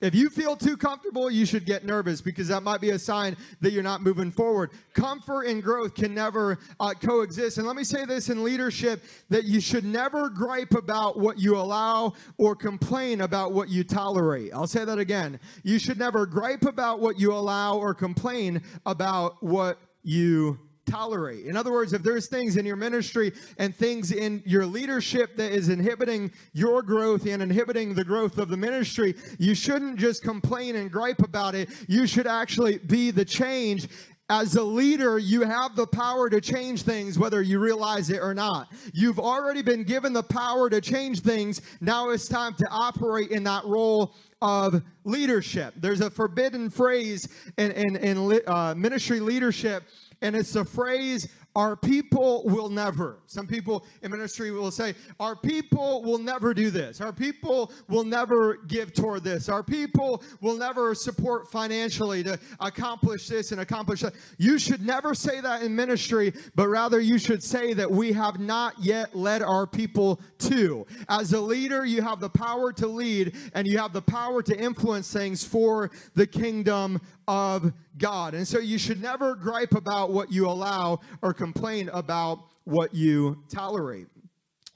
If 0.00 0.14
you 0.14 0.30
feel 0.30 0.54
too 0.54 0.76
comfortable, 0.76 1.28
you 1.28 1.44
should 1.44 1.66
get 1.66 1.84
nervous 1.84 2.20
because 2.20 2.46
that 2.48 2.62
might 2.62 2.80
be 2.80 2.90
a 2.90 2.98
sign 2.98 3.36
that 3.60 3.72
you're 3.72 3.82
not 3.82 4.00
moving 4.00 4.30
forward. 4.30 4.70
Comfort 4.94 5.42
and 5.44 5.60
growth 5.60 5.94
can 5.94 6.14
never 6.14 6.58
uh, 6.78 6.94
coexist. 6.94 7.58
And 7.58 7.66
let 7.66 7.74
me 7.74 7.82
say 7.82 8.04
this 8.04 8.28
in 8.28 8.44
leadership 8.44 9.02
that 9.28 9.44
you 9.44 9.60
should 9.60 9.84
never 9.84 10.28
gripe 10.28 10.74
about 10.74 11.18
what 11.18 11.38
you 11.40 11.56
allow 11.56 12.12
or 12.36 12.54
complain 12.54 13.22
about 13.22 13.52
what 13.52 13.68
you 13.68 13.82
tolerate. 13.82 14.52
I'll 14.54 14.68
say 14.68 14.84
that 14.84 14.98
again. 14.98 15.40
You 15.64 15.80
should 15.80 15.98
never 15.98 16.26
gripe 16.26 16.64
about 16.64 17.00
what 17.00 17.18
you 17.18 17.32
allow 17.32 17.76
or 17.76 17.92
complain 17.92 18.62
about 18.86 19.42
what 19.42 19.78
you 20.04 20.60
tolerate. 20.88 21.46
In 21.46 21.56
other 21.56 21.70
words, 21.70 21.92
if 21.92 22.02
there's 22.02 22.28
things 22.28 22.56
in 22.56 22.64
your 22.64 22.76
ministry 22.76 23.32
and 23.58 23.74
things 23.74 24.12
in 24.12 24.42
your 24.46 24.66
leadership 24.66 25.36
that 25.36 25.52
is 25.52 25.68
inhibiting 25.68 26.30
your 26.52 26.82
growth 26.82 27.26
and 27.26 27.42
inhibiting 27.42 27.94
the 27.94 28.04
growth 28.04 28.38
of 28.38 28.48
the 28.48 28.56
ministry, 28.56 29.14
you 29.38 29.54
shouldn't 29.54 29.98
just 29.98 30.22
complain 30.22 30.76
and 30.76 30.90
gripe 30.90 31.22
about 31.22 31.54
it. 31.54 31.68
You 31.88 32.06
should 32.06 32.26
actually 32.26 32.78
be 32.78 33.10
the 33.10 33.24
change 33.24 33.88
as 34.30 34.56
a 34.56 34.62
leader, 34.62 35.18
you 35.18 35.42
have 35.42 35.74
the 35.74 35.86
power 35.86 36.28
to 36.28 36.40
change 36.40 36.82
things 36.82 37.18
whether 37.18 37.40
you 37.40 37.58
realize 37.58 38.10
it 38.10 38.20
or 38.20 38.34
not. 38.34 38.68
You've 38.92 39.18
already 39.18 39.62
been 39.62 39.84
given 39.84 40.12
the 40.12 40.22
power 40.22 40.68
to 40.68 40.82
change 40.82 41.20
things. 41.20 41.62
Now 41.80 42.10
it's 42.10 42.28
time 42.28 42.54
to 42.56 42.68
operate 42.70 43.30
in 43.30 43.42
that 43.44 43.64
role 43.64 44.14
of 44.42 44.82
leadership. 45.04 45.74
There's 45.78 46.02
a 46.02 46.10
forbidden 46.10 46.68
phrase 46.68 47.26
in, 47.56 47.70
in, 47.72 47.96
in 47.96 48.40
uh, 48.46 48.74
ministry 48.76 49.20
leadership 49.20 49.84
and 50.22 50.36
it's 50.36 50.54
a 50.56 50.64
phrase 50.64 51.28
our 51.56 51.74
people 51.74 52.42
will 52.44 52.68
never. 52.68 53.18
Some 53.26 53.46
people 53.46 53.84
in 54.02 54.12
ministry 54.12 54.50
will 54.52 54.70
say, 54.70 54.94
Our 55.18 55.34
people 55.34 56.02
will 56.02 56.18
never 56.18 56.54
do 56.54 56.70
this. 56.70 57.00
Our 57.00 57.12
people 57.12 57.72
will 57.88 58.04
never 58.04 58.58
give 58.68 58.92
toward 58.92 59.24
this. 59.24 59.48
Our 59.48 59.64
people 59.64 60.22
will 60.40 60.56
never 60.56 60.94
support 60.94 61.50
financially 61.50 62.22
to 62.22 62.38
accomplish 62.60 63.26
this 63.26 63.50
and 63.50 63.60
accomplish 63.60 64.02
that. 64.02 64.14
You 64.36 64.58
should 64.58 64.86
never 64.86 65.14
say 65.14 65.40
that 65.40 65.62
in 65.62 65.74
ministry, 65.74 66.32
but 66.54 66.68
rather 66.68 67.00
you 67.00 67.18
should 67.18 67.42
say 67.42 67.74
that 67.74 67.90
we 67.90 68.12
have 68.12 68.38
not 68.38 68.74
yet 68.78 69.16
led 69.16 69.42
our 69.42 69.66
people 69.66 70.20
to. 70.38 70.86
As 71.08 71.32
a 71.32 71.40
leader, 71.40 71.84
you 71.84 72.02
have 72.02 72.20
the 72.20 72.30
power 72.30 72.72
to 72.74 72.86
lead 72.86 73.34
and 73.54 73.66
you 73.66 73.78
have 73.78 73.92
the 73.92 74.02
power 74.02 74.42
to 74.42 74.56
influence 74.56 75.12
things 75.12 75.42
for 75.42 75.90
the 76.14 76.26
kingdom 76.26 77.00
of 77.26 77.72
God. 77.98 78.34
And 78.34 78.46
so 78.46 78.58
you 78.58 78.78
should 78.78 79.02
never 79.02 79.34
gripe 79.34 79.74
about 79.74 80.12
what 80.12 80.32
you 80.32 80.48
allow 80.48 81.00
or 81.20 81.34
complain 81.34 81.47
about 81.88 82.40
what 82.64 82.94
you 82.94 83.42
tolerate. 83.48 84.06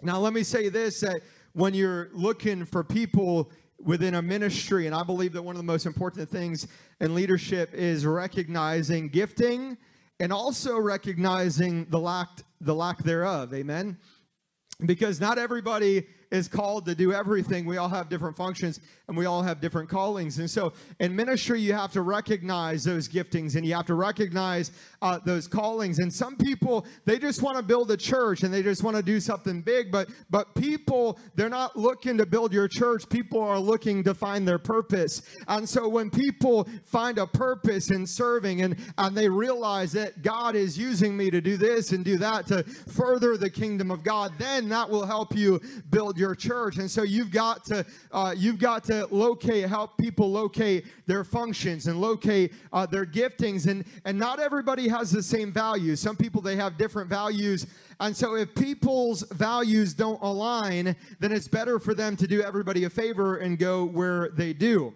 Now, 0.00 0.18
let 0.18 0.32
me 0.32 0.42
say 0.42 0.68
this 0.68 1.00
that 1.00 1.20
when 1.52 1.74
you're 1.74 2.10
looking 2.12 2.64
for 2.64 2.82
people 2.82 3.50
within 3.78 4.14
a 4.14 4.22
ministry, 4.22 4.86
and 4.86 4.94
I 4.94 5.02
believe 5.02 5.32
that 5.32 5.42
one 5.42 5.54
of 5.54 5.58
the 5.58 5.64
most 5.64 5.86
important 5.86 6.28
things 6.28 6.66
in 7.00 7.14
leadership 7.14 7.74
is 7.74 8.06
recognizing 8.06 9.08
gifting 9.08 9.76
and 10.20 10.32
also 10.32 10.78
recognizing 10.78 11.86
the 11.86 11.98
lack, 11.98 12.28
the 12.60 12.74
lack 12.74 12.98
thereof. 12.98 13.52
Amen. 13.52 13.98
Because 14.86 15.20
not 15.20 15.38
everybody 15.38 16.06
is 16.32 16.48
called 16.48 16.86
to 16.86 16.94
do 16.94 17.12
everything. 17.12 17.66
We 17.66 17.76
all 17.76 17.90
have 17.90 18.08
different 18.08 18.36
functions 18.36 18.80
and 19.06 19.16
we 19.16 19.26
all 19.26 19.42
have 19.42 19.60
different 19.60 19.90
callings. 19.90 20.38
And 20.38 20.50
so 20.50 20.72
in 20.98 21.14
ministry, 21.14 21.60
you 21.60 21.74
have 21.74 21.92
to 21.92 22.00
recognize 22.00 22.82
those 22.82 23.06
giftings 23.06 23.54
and 23.54 23.66
you 23.66 23.74
have 23.74 23.84
to 23.86 23.94
recognize 23.94 24.72
uh, 25.02 25.18
those 25.24 25.46
callings. 25.46 25.98
And 25.98 26.10
some 26.12 26.36
people, 26.36 26.86
they 27.04 27.18
just 27.18 27.42
want 27.42 27.58
to 27.58 27.62
build 27.62 27.90
a 27.90 27.98
church 27.98 28.44
and 28.44 28.52
they 28.52 28.62
just 28.62 28.82
want 28.82 28.96
to 28.96 29.02
do 29.02 29.20
something 29.20 29.60
big. 29.60 29.92
But, 29.92 30.08
but 30.30 30.54
people, 30.54 31.18
they're 31.34 31.50
not 31.50 31.76
looking 31.76 32.16
to 32.16 32.24
build 32.24 32.54
your 32.54 32.66
church. 32.66 33.06
People 33.10 33.42
are 33.42 33.58
looking 33.58 34.02
to 34.04 34.14
find 34.14 34.48
their 34.48 34.58
purpose. 34.58 35.20
And 35.48 35.68
so 35.68 35.86
when 35.86 36.08
people 36.08 36.66
find 36.86 37.18
a 37.18 37.26
purpose 37.26 37.90
in 37.90 38.06
serving 38.06 38.62
and, 38.62 38.76
and 38.96 39.14
they 39.14 39.28
realize 39.28 39.92
that 39.92 40.22
God 40.22 40.56
is 40.56 40.78
using 40.78 41.14
me 41.14 41.30
to 41.30 41.42
do 41.42 41.58
this 41.58 41.92
and 41.92 42.02
do 42.02 42.16
that 42.16 42.46
to 42.46 42.62
further 42.62 43.36
the 43.36 43.50
kingdom 43.50 43.90
of 43.90 44.02
God, 44.02 44.32
then 44.38 44.70
that 44.70 44.88
will 44.88 45.04
help 45.04 45.36
you 45.36 45.60
build 45.90 46.16
your 46.16 46.21
church. 46.34 46.78
And 46.78 46.90
so 46.90 47.02
you've 47.02 47.30
got 47.30 47.64
to 47.66 47.84
uh, 48.12 48.34
you've 48.36 48.58
got 48.58 48.84
to 48.84 49.06
locate, 49.10 49.68
help 49.68 49.98
people 49.98 50.30
locate 50.30 50.86
their 51.06 51.24
functions 51.24 51.86
and 51.88 52.00
locate 52.00 52.52
uh, 52.72 52.86
their 52.86 53.04
giftings. 53.04 53.66
And 53.66 53.84
and 54.04 54.18
not 54.18 54.38
everybody 54.38 54.88
has 54.88 55.10
the 55.10 55.22
same 55.22 55.52
values. 55.52 56.00
Some 56.00 56.16
people 56.16 56.40
they 56.40 56.56
have 56.56 56.78
different 56.78 57.10
values. 57.10 57.66
And 58.00 58.16
so 58.16 58.36
if 58.36 58.54
people's 58.54 59.22
values 59.32 59.94
don't 59.94 60.20
align, 60.22 60.96
then 61.20 61.32
it's 61.32 61.48
better 61.48 61.78
for 61.78 61.94
them 61.94 62.16
to 62.16 62.26
do 62.26 62.42
everybody 62.42 62.84
a 62.84 62.90
favor 62.90 63.36
and 63.36 63.58
go 63.58 63.84
where 63.84 64.30
they 64.30 64.52
do. 64.52 64.94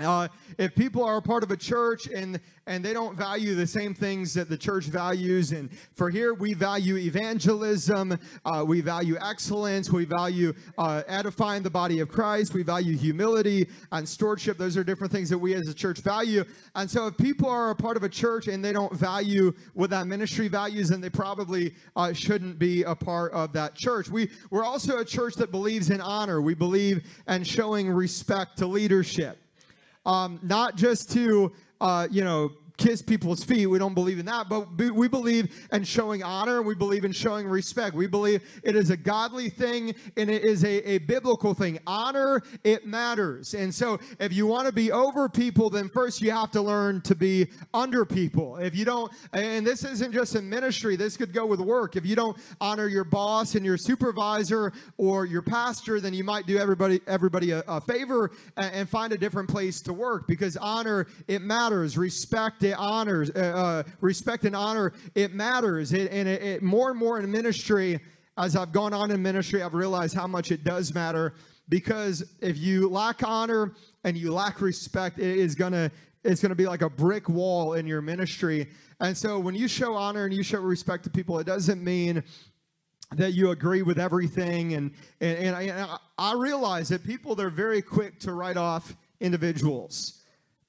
Uh, 0.00 0.28
if 0.58 0.76
people 0.76 1.02
are 1.02 1.16
a 1.16 1.22
part 1.22 1.42
of 1.42 1.50
a 1.50 1.56
church 1.56 2.06
and 2.06 2.38
and 2.68 2.84
they 2.84 2.92
don't 2.92 3.16
value 3.16 3.56
the 3.56 3.66
same 3.66 3.94
things 3.94 4.32
that 4.34 4.48
the 4.48 4.56
church 4.56 4.84
values, 4.84 5.50
and 5.50 5.72
for 5.92 6.08
here 6.08 6.34
we 6.34 6.54
value 6.54 6.96
evangelism, 6.96 8.16
uh, 8.44 8.62
we 8.64 8.80
value 8.80 9.16
excellence, 9.20 9.90
we 9.90 10.04
value 10.04 10.52
uh, 10.76 11.02
edifying 11.08 11.64
the 11.64 11.70
body 11.70 11.98
of 11.98 12.08
Christ, 12.08 12.54
we 12.54 12.62
value 12.62 12.96
humility 12.96 13.68
and 13.90 14.08
stewardship. 14.08 14.56
Those 14.56 14.76
are 14.76 14.84
different 14.84 15.12
things 15.12 15.30
that 15.30 15.38
we 15.38 15.54
as 15.54 15.66
a 15.66 15.74
church 15.74 15.98
value. 15.98 16.44
And 16.76 16.88
so, 16.88 17.08
if 17.08 17.16
people 17.16 17.48
are 17.48 17.70
a 17.70 17.74
part 17.74 17.96
of 17.96 18.04
a 18.04 18.08
church 18.08 18.46
and 18.46 18.64
they 18.64 18.72
don't 18.72 18.92
value 18.92 19.52
what 19.74 19.90
that 19.90 20.06
ministry 20.06 20.46
values, 20.46 20.90
then 20.90 21.00
they 21.00 21.10
probably 21.10 21.74
uh, 21.96 22.12
shouldn't 22.12 22.60
be 22.60 22.84
a 22.84 22.94
part 22.94 23.32
of 23.32 23.52
that 23.54 23.74
church. 23.74 24.08
We 24.10 24.30
we're 24.50 24.64
also 24.64 24.98
a 24.98 25.04
church 25.04 25.34
that 25.36 25.50
believes 25.50 25.90
in 25.90 26.00
honor. 26.00 26.40
We 26.40 26.54
believe 26.54 27.02
in 27.26 27.42
showing 27.42 27.90
respect 27.90 28.58
to 28.58 28.66
leadership 28.68 29.38
um, 30.08 30.40
not 30.42 30.74
just 30.74 31.12
to 31.12 31.52
uh, 31.80 32.08
you 32.10 32.24
know 32.24 32.50
kiss 32.78 33.02
people's 33.02 33.44
feet. 33.44 33.66
We 33.66 33.78
don't 33.78 33.94
believe 33.94 34.18
in 34.18 34.26
that, 34.26 34.48
but 34.48 34.78
we 34.78 35.08
believe 35.08 35.66
in 35.72 35.84
showing 35.84 36.22
honor. 36.22 36.62
We 36.62 36.74
believe 36.74 37.04
in 37.04 37.12
showing 37.12 37.46
respect. 37.46 37.94
We 37.94 38.06
believe 38.06 38.42
it 38.62 38.76
is 38.76 38.90
a 38.90 38.96
godly 38.96 39.50
thing 39.50 39.94
and 40.16 40.30
it 40.30 40.44
is 40.44 40.64
a, 40.64 40.88
a 40.88 40.98
biblical 40.98 41.54
thing. 41.54 41.78
Honor, 41.86 42.42
it 42.64 42.86
matters. 42.86 43.54
And 43.54 43.74
so 43.74 43.98
if 44.20 44.32
you 44.32 44.46
want 44.46 44.66
to 44.66 44.72
be 44.72 44.92
over 44.92 45.28
people, 45.28 45.68
then 45.70 45.88
first 45.88 46.22
you 46.22 46.30
have 46.30 46.50
to 46.52 46.62
learn 46.62 47.00
to 47.02 47.14
be 47.14 47.48
under 47.74 48.04
people. 48.04 48.56
If 48.56 48.76
you 48.76 48.84
don't, 48.84 49.12
and 49.32 49.66
this 49.66 49.84
isn't 49.84 50.12
just 50.12 50.36
in 50.36 50.48
ministry, 50.48 50.96
this 50.96 51.16
could 51.16 51.32
go 51.32 51.46
with 51.46 51.60
work. 51.60 51.96
If 51.96 52.06
you 52.06 52.14
don't 52.14 52.36
honor 52.60 52.86
your 52.86 53.04
boss 53.04 53.56
and 53.56 53.64
your 53.64 53.76
supervisor 53.76 54.72
or 54.96 55.26
your 55.26 55.42
pastor, 55.42 56.00
then 56.00 56.14
you 56.14 56.22
might 56.24 56.46
do 56.46 56.58
everybody 56.58 57.00
everybody 57.06 57.50
a, 57.50 57.64
a 57.66 57.80
favor 57.80 58.30
and, 58.56 58.72
and 58.74 58.88
find 58.88 59.12
a 59.12 59.18
different 59.18 59.48
place 59.48 59.80
to 59.82 59.92
work 59.92 60.28
because 60.28 60.56
honor, 60.56 61.06
it 61.26 61.42
matters. 61.42 61.98
Respect, 61.98 62.62
honors. 62.74 63.30
Uh, 63.30 63.38
uh, 63.38 63.82
respect 64.00 64.44
and 64.44 64.56
honor, 64.56 64.92
it 65.14 65.34
matters. 65.34 65.92
It, 65.92 66.10
and 66.12 66.28
it, 66.28 66.42
it, 66.42 66.62
more 66.62 66.90
and 66.90 66.98
more 66.98 67.18
in 67.18 67.30
ministry, 67.30 68.00
as 68.36 68.56
I've 68.56 68.72
gone 68.72 68.92
on 68.92 69.10
in 69.10 69.22
ministry, 69.22 69.62
I've 69.62 69.74
realized 69.74 70.14
how 70.14 70.26
much 70.26 70.52
it 70.52 70.64
does 70.64 70.94
matter. 70.94 71.34
Because 71.68 72.24
if 72.40 72.56
you 72.56 72.88
lack 72.88 73.22
honor 73.22 73.74
and 74.04 74.16
you 74.16 74.32
lack 74.32 74.60
respect, 74.60 75.18
it 75.18 75.38
is 75.38 75.54
gonna 75.54 75.90
it's 76.24 76.40
gonna 76.40 76.54
be 76.54 76.66
like 76.66 76.82
a 76.82 76.90
brick 76.90 77.28
wall 77.28 77.74
in 77.74 77.86
your 77.86 78.00
ministry. 78.00 78.68
And 79.00 79.16
so 79.16 79.38
when 79.38 79.54
you 79.54 79.68
show 79.68 79.94
honor 79.94 80.24
and 80.24 80.34
you 80.34 80.42
show 80.42 80.60
respect 80.60 81.04
to 81.04 81.10
people, 81.10 81.38
it 81.38 81.44
doesn't 81.44 81.82
mean 81.84 82.22
that 83.12 83.32
you 83.32 83.50
agree 83.50 83.82
with 83.82 83.98
everything. 83.98 84.74
And 84.74 84.92
and, 85.20 85.38
and, 85.38 85.56
I, 85.56 85.62
and 85.62 85.90
I 86.16 86.34
realize 86.34 86.88
that 86.88 87.04
people 87.04 87.34
they're 87.34 87.50
very 87.50 87.82
quick 87.82 88.18
to 88.20 88.32
write 88.32 88.56
off 88.56 88.96
individuals. 89.20 90.17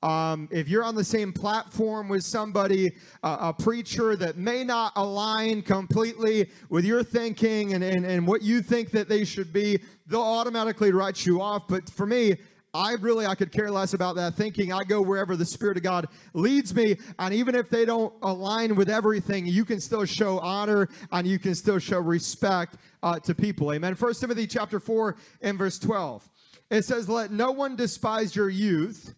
Um, 0.01 0.47
if 0.49 0.69
you're 0.69 0.83
on 0.83 0.95
the 0.95 1.03
same 1.03 1.33
platform 1.33 2.07
with 2.07 2.23
somebody, 2.23 2.93
uh, 3.21 3.37
a 3.41 3.53
preacher 3.53 4.15
that 4.15 4.37
may 4.37 4.63
not 4.63 4.93
align 4.95 5.61
completely 5.61 6.49
with 6.69 6.85
your 6.85 7.03
thinking 7.03 7.73
and, 7.73 7.83
and, 7.83 8.05
and 8.05 8.25
what 8.25 8.41
you 8.41 8.61
think 8.61 8.91
that 8.91 9.09
they 9.09 9.25
should 9.25 9.51
be, 9.51 9.81
they'll 10.07 10.21
automatically 10.21 10.93
write 10.93 11.25
you 11.25 11.41
off. 11.41 11.67
But 11.67 11.89
for 11.89 12.05
me, 12.05 12.37
I 12.73 12.93
really 12.93 13.25
I 13.25 13.35
could 13.35 13.51
care 13.51 13.69
less 13.69 13.93
about 13.93 14.15
that 14.15 14.35
thinking. 14.35 14.71
I 14.71 14.83
go 14.83 15.01
wherever 15.01 15.35
the 15.35 15.45
Spirit 15.45 15.75
of 15.75 15.83
God 15.83 16.07
leads 16.33 16.73
me, 16.73 16.97
and 17.17 17.33
even 17.33 17.55
if 17.55 17.69
they 17.69 17.83
don't 17.83 18.13
align 18.21 18.75
with 18.75 18.89
everything, 18.89 19.47
you 19.47 19.65
can 19.65 19.81
still 19.81 20.05
show 20.05 20.39
honor 20.39 20.87
and 21.11 21.27
you 21.27 21.39
can 21.39 21.55
still 21.55 21.79
show 21.79 21.99
respect 21.99 22.75
uh, 23.01 23.19
to 23.21 23.33
people. 23.33 23.73
Amen. 23.73 23.95
First 23.95 24.21
Timothy 24.21 24.45
chapter 24.45 24.79
four 24.79 25.17
and 25.41 25.57
verse 25.57 25.79
twelve. 25.79 26.29
It 26.69 26.85
says, 26.85 27.09
"Let 27.09 27.31
no 27.31 27.51
one 27.51 27.75
despise 27.75 28.35
your 28.35 28.49
youth." 28.49 29.15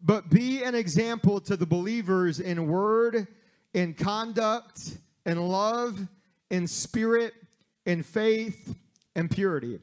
But 0.00 0.30
be 0.30 0.62
an 0.62 0.74
example 0.74 1.40
to 1.40 1.56
the 1.56 1.66
believers 1.66 2.40
in 2.40 2.66
word, 2.66 3.26
in 3.74 3.94
conduct, 3.94 4.98
in 5.24 5.48
love, 5.48 6.06
in 6.50 6.66
spirit, 6.66 7.34
in 7.86 8.02
faith, 8.02 8.74
and 9.14 9.30
purity. 9.30 9.80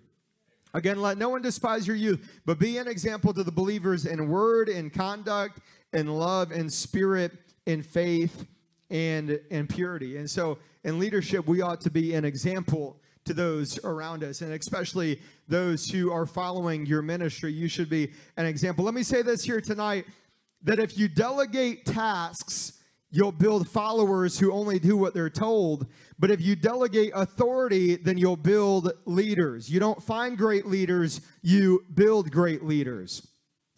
Again, 0.73 1.01
let 1.01 1.17
no 1.17 1.29
one 1.29 1.41
despise 1.41 1.85
your 1.85 1.95
youth, 1.95 2.41
but 2.45 2.57
be 2.57 2.77
an 2.77 2.87
example 2.87 3.33
to 3.33 3.43
the 3.43 3.51
believers 3.51 4.05
in 4.05 4.27
word, 4.27 4.69
in 4.69 4.89
conduct, 4.89 5.59
in 5.93 6.07
love, 6.07 6.51
in 6.51 6.69
spirit, 6.69 7.31
in 7.65 7.83
faith, 7.83 8.47
and 8.89 9.39
in 9.51 9.67
purity. 9.67 10.17
And 10.17 10.29
so, 10.29 10.57
in 10.83 10.99
leadership, 10.99 11.47
we 11.47 11.61
ought 11.61 11.81
to 11.81 11.91
be 11.91 12.13
an 12.15 12.25
example 12.25 12.97
to 13.25 13.33
those 13.33 13.83
around 13.83 14.23
us, 14.23 14.41
and 14.41 14.53
especially 14.53 15.19
those 15.47 15.89
who 15.89 16.11
are 16.11 16.25
following 16.25 16.85
your 16.85 17.01
ministry. 17.01 17.51
You 17.51 17.67
should 17.67 17.89
be 17.89 18.11
an 18.37 18.45
example. 18.45 18.85
Let 18.85 18.93
me 18.93 19.03
say 19.03 19.21
this 19.21 19.43
here 19.43 19.61
tonight 19.61 20.05
that 20.63 20.79
if 20.79 20.97
you 20.97 21.07
delegate 21.07 21.85
tasks, 21.85 22.79
you'll 23.11 23.31
build 23.31 23.69
followers 23.69 24.39
who 24.39 24.51
only 24.51 24.79
do 24.79 24.97
what 24.97 25.13
they're 25.13 25.29
told. 25.29 25.85
But 26.17 26.31
if 26.31 26.41
you 26.41 26.55
delegate 26.55 27.11
authority, 27.13 27.95
then 27.95 28.17
you'll 28.17 28.35
build 28.35 28.91
leaders. 29.05 29.69
You 29.69 29.79
don't 29.79 30.01
find 30.01 30.37
great 30.37 30.65
leaders, 30.65 31.21
you 31.41 31.85
build 31.93 32.31
great 32.31 32.63
leaders. 32.63 33.27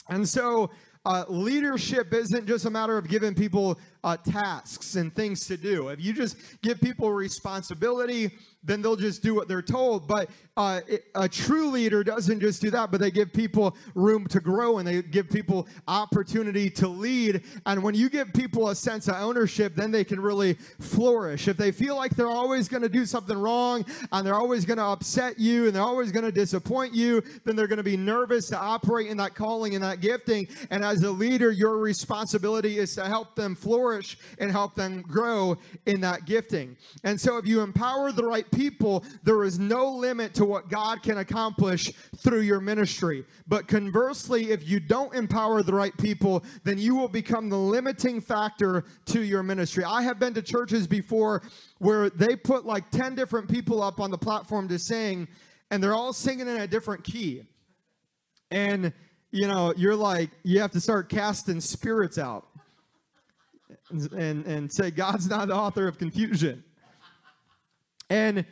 And 0.07 0.27
so, 0.27 0.69
uh, 1.05 1.23
leadership 1.27 2.13
isn't 2.13 2.47
just 2.47 2.65
a 2.65 2.69
matter 2.69 2.97
of 2.97 3.07
giving 3.07 3.35
people 3.35 3.79
uh, 4.05 4.15
tasks 4.17 4.95
and 4.95 5.13
things 5.13 5.47
to 5.47 5.57
do. 5.57 5.89
If 5.89 5.99
you 5.99 6.13
just 6.13 6.37
give 6.61 6.79
people 6.79 7.11
responsibility, 7.11 8.31
then 8.63 8.81
they'll 8.81 8.95
just 8.95 9.23
do 9.23 9.33
what 9.33 9.47
they're 9.47 9.61
told. 9.61 10.07
But 10.07 10.29
uh, 10.57 10.81
a 11.15 11.27
true 11.27 11.69
leader 11.69 12.03
doesn't 12.03 12.39
just 12.39 12.61
do 12.61 12.71
that, 12.71 12.91
but 12.91 12.99
they 12.99 13.11
give 13.11 13.33
people 13.33 13.75
room 13.93 14.25
to 14.27 14.39
grow 14.39 14.77
and 14.77 14.87
they 14.87 15.01
give 15.01 15.29
people 15.29 15.67
opportunity 15.87 16.69
to 16.71 16.87
lead. 16.87 17.43
And 17.65 17.83
when 17.83 17.93
you 17.93 18.09
give 18.09 18.33
people 18.33 18.69
a 18.69 18.75
sense 18.75 19.07
of 19.07 19.15
ownership, 19.15 19.75
then 19.75 19.91
they 19.91 20.03
can 20.03 20.19
really 20.19 20.53
flourish. 20.79 21.47
If 21.47 21.57
they 21.57 21.71
feel 21.71 21.95
like 21.95 22.15
they're 22.15 22.27
always 22.27 22.67
going 22.67 22.83
to 22.83 22.89
do 22.89 23.05
something 23.05 23.37
wrong 23.37 23.85
and 24.11 24.25
they're 24.25 24.35
always 24.35 24.65
going 24.65 24.77
to 24.77 24.85
upset 24.85 25.39
you 25.39 25.65
and 25.67 25.75
they're 25.75 25.83
always 25.83 26.11
going 26.11 26.25
to 26.25 26.31
disappoint 26.31 26.93
you, 26.93 27.21
then 27.43 27.55
they're 27.55 27.67
going 27.67 27.77
to 27.77 27.83
be 27.83 27.97
nervous 27.97 28.49
to 28.49 28.57
operate 28.57 29.07
in 29.07 29.17
that 29.17 29.35
calling 29.35 29.75
and 29.75 29.83
that 29.83 29.99
gifting. 29.99 30.47
And 30.69 30.83
as 30.85 31.03
a 31.03 31.11
leader, 31.11 31.51
your 31.51 31.77
responsibility 31.77 32.77
is 32.77 32.95
to 32.95 33.05
help 33.05 33.35
them 33.35 33.55
flourish 33.55 33.94
and 34.39 34.51
help 34.51 34.75
them 34.75 35.01
grow 35.01 35.57
in 35.85 36.01
that 36.01 36.25
gifting. 36.25 36.75
And 37.03 37.19
so 37.19 37.37
if 37.37 37.45
you 37.45 37.61
empower 37.61 38.11
the 38.11 38.25
right 38.25 38.49
people, 38.51 39.03
there 39.23 39.43
is 39.43 39.59
no 39.59 39.89
limit 39.89 40.33
to 40.35 40.45
what 40.45 40.69
God 40.69 41.03
can 41.03 41.19
accomplish 41.19 41.91
through 42.17 42.41
your 42.41 42.59
ministry. 42.59 43.25
But 43.47 43.67
conversely, 43.67 44.51
if 44.51 44.67
you 44.67 44.79
don't 44.79 45.13
empower 45.15 45.63
the 45.63 45.73
right 45.73 45.95
people, 45.97 46.43
then 46.63 46.77
you 46.77 46.95
will 46.95 47.07
become 47.07 47.49
the 47.49 47.57
limiting 47.57 48.21
factor 48.21 48.85
to 49.05 49.21
your 49.21 49.43
ministry. 49.43 49.83
I 49.83 50.01
have 50.03 50.19
been 50.19 50.33
to 50.33 50.41
churches 50.41 50.87
before 50.87 51.41
where 51.79 52.09
they 52.09 52.35
put 52.35 52.65
like 52.65 52.89
10 52.91 53.15
different 53.15 53.49
people 53.49 53.81
up 53.81 53.99
on 53.99 54.11
the 54.11 54.17
platform 54.17 54.67
to 54.69 54.79
sing, 54.79 55.27
and 55.71 55.81
they're 55.81 55.93
all 55.93 56.13
singing 56.13 56.47
in 56.47 56.57
a 56.61 56.67
different 56.67 57.03
key. 57.03 57.43
And, 58.51 58.93
you 59.31 59.47
know, 59.47 59.73
you're 59.75 59.95
like, 59.95 60.29
you 60.43 60.59
have 60.61 60.71
to 60.71 60.79
start 60.79 61.09
casting 61.09 61.59
spirits 61.59 62.17
out 62.17 62.47
and, 63.89 64.11
and, 64.13 64.45
and 64.45 64.71
say, 64.71 64.91
God's 64.91 65.29
not 65.29 65.47
the 65.47 65.55
author 65.55 65.87
of 65.87 65.97
confusion. 65.97 66.63
And 68.09 68.45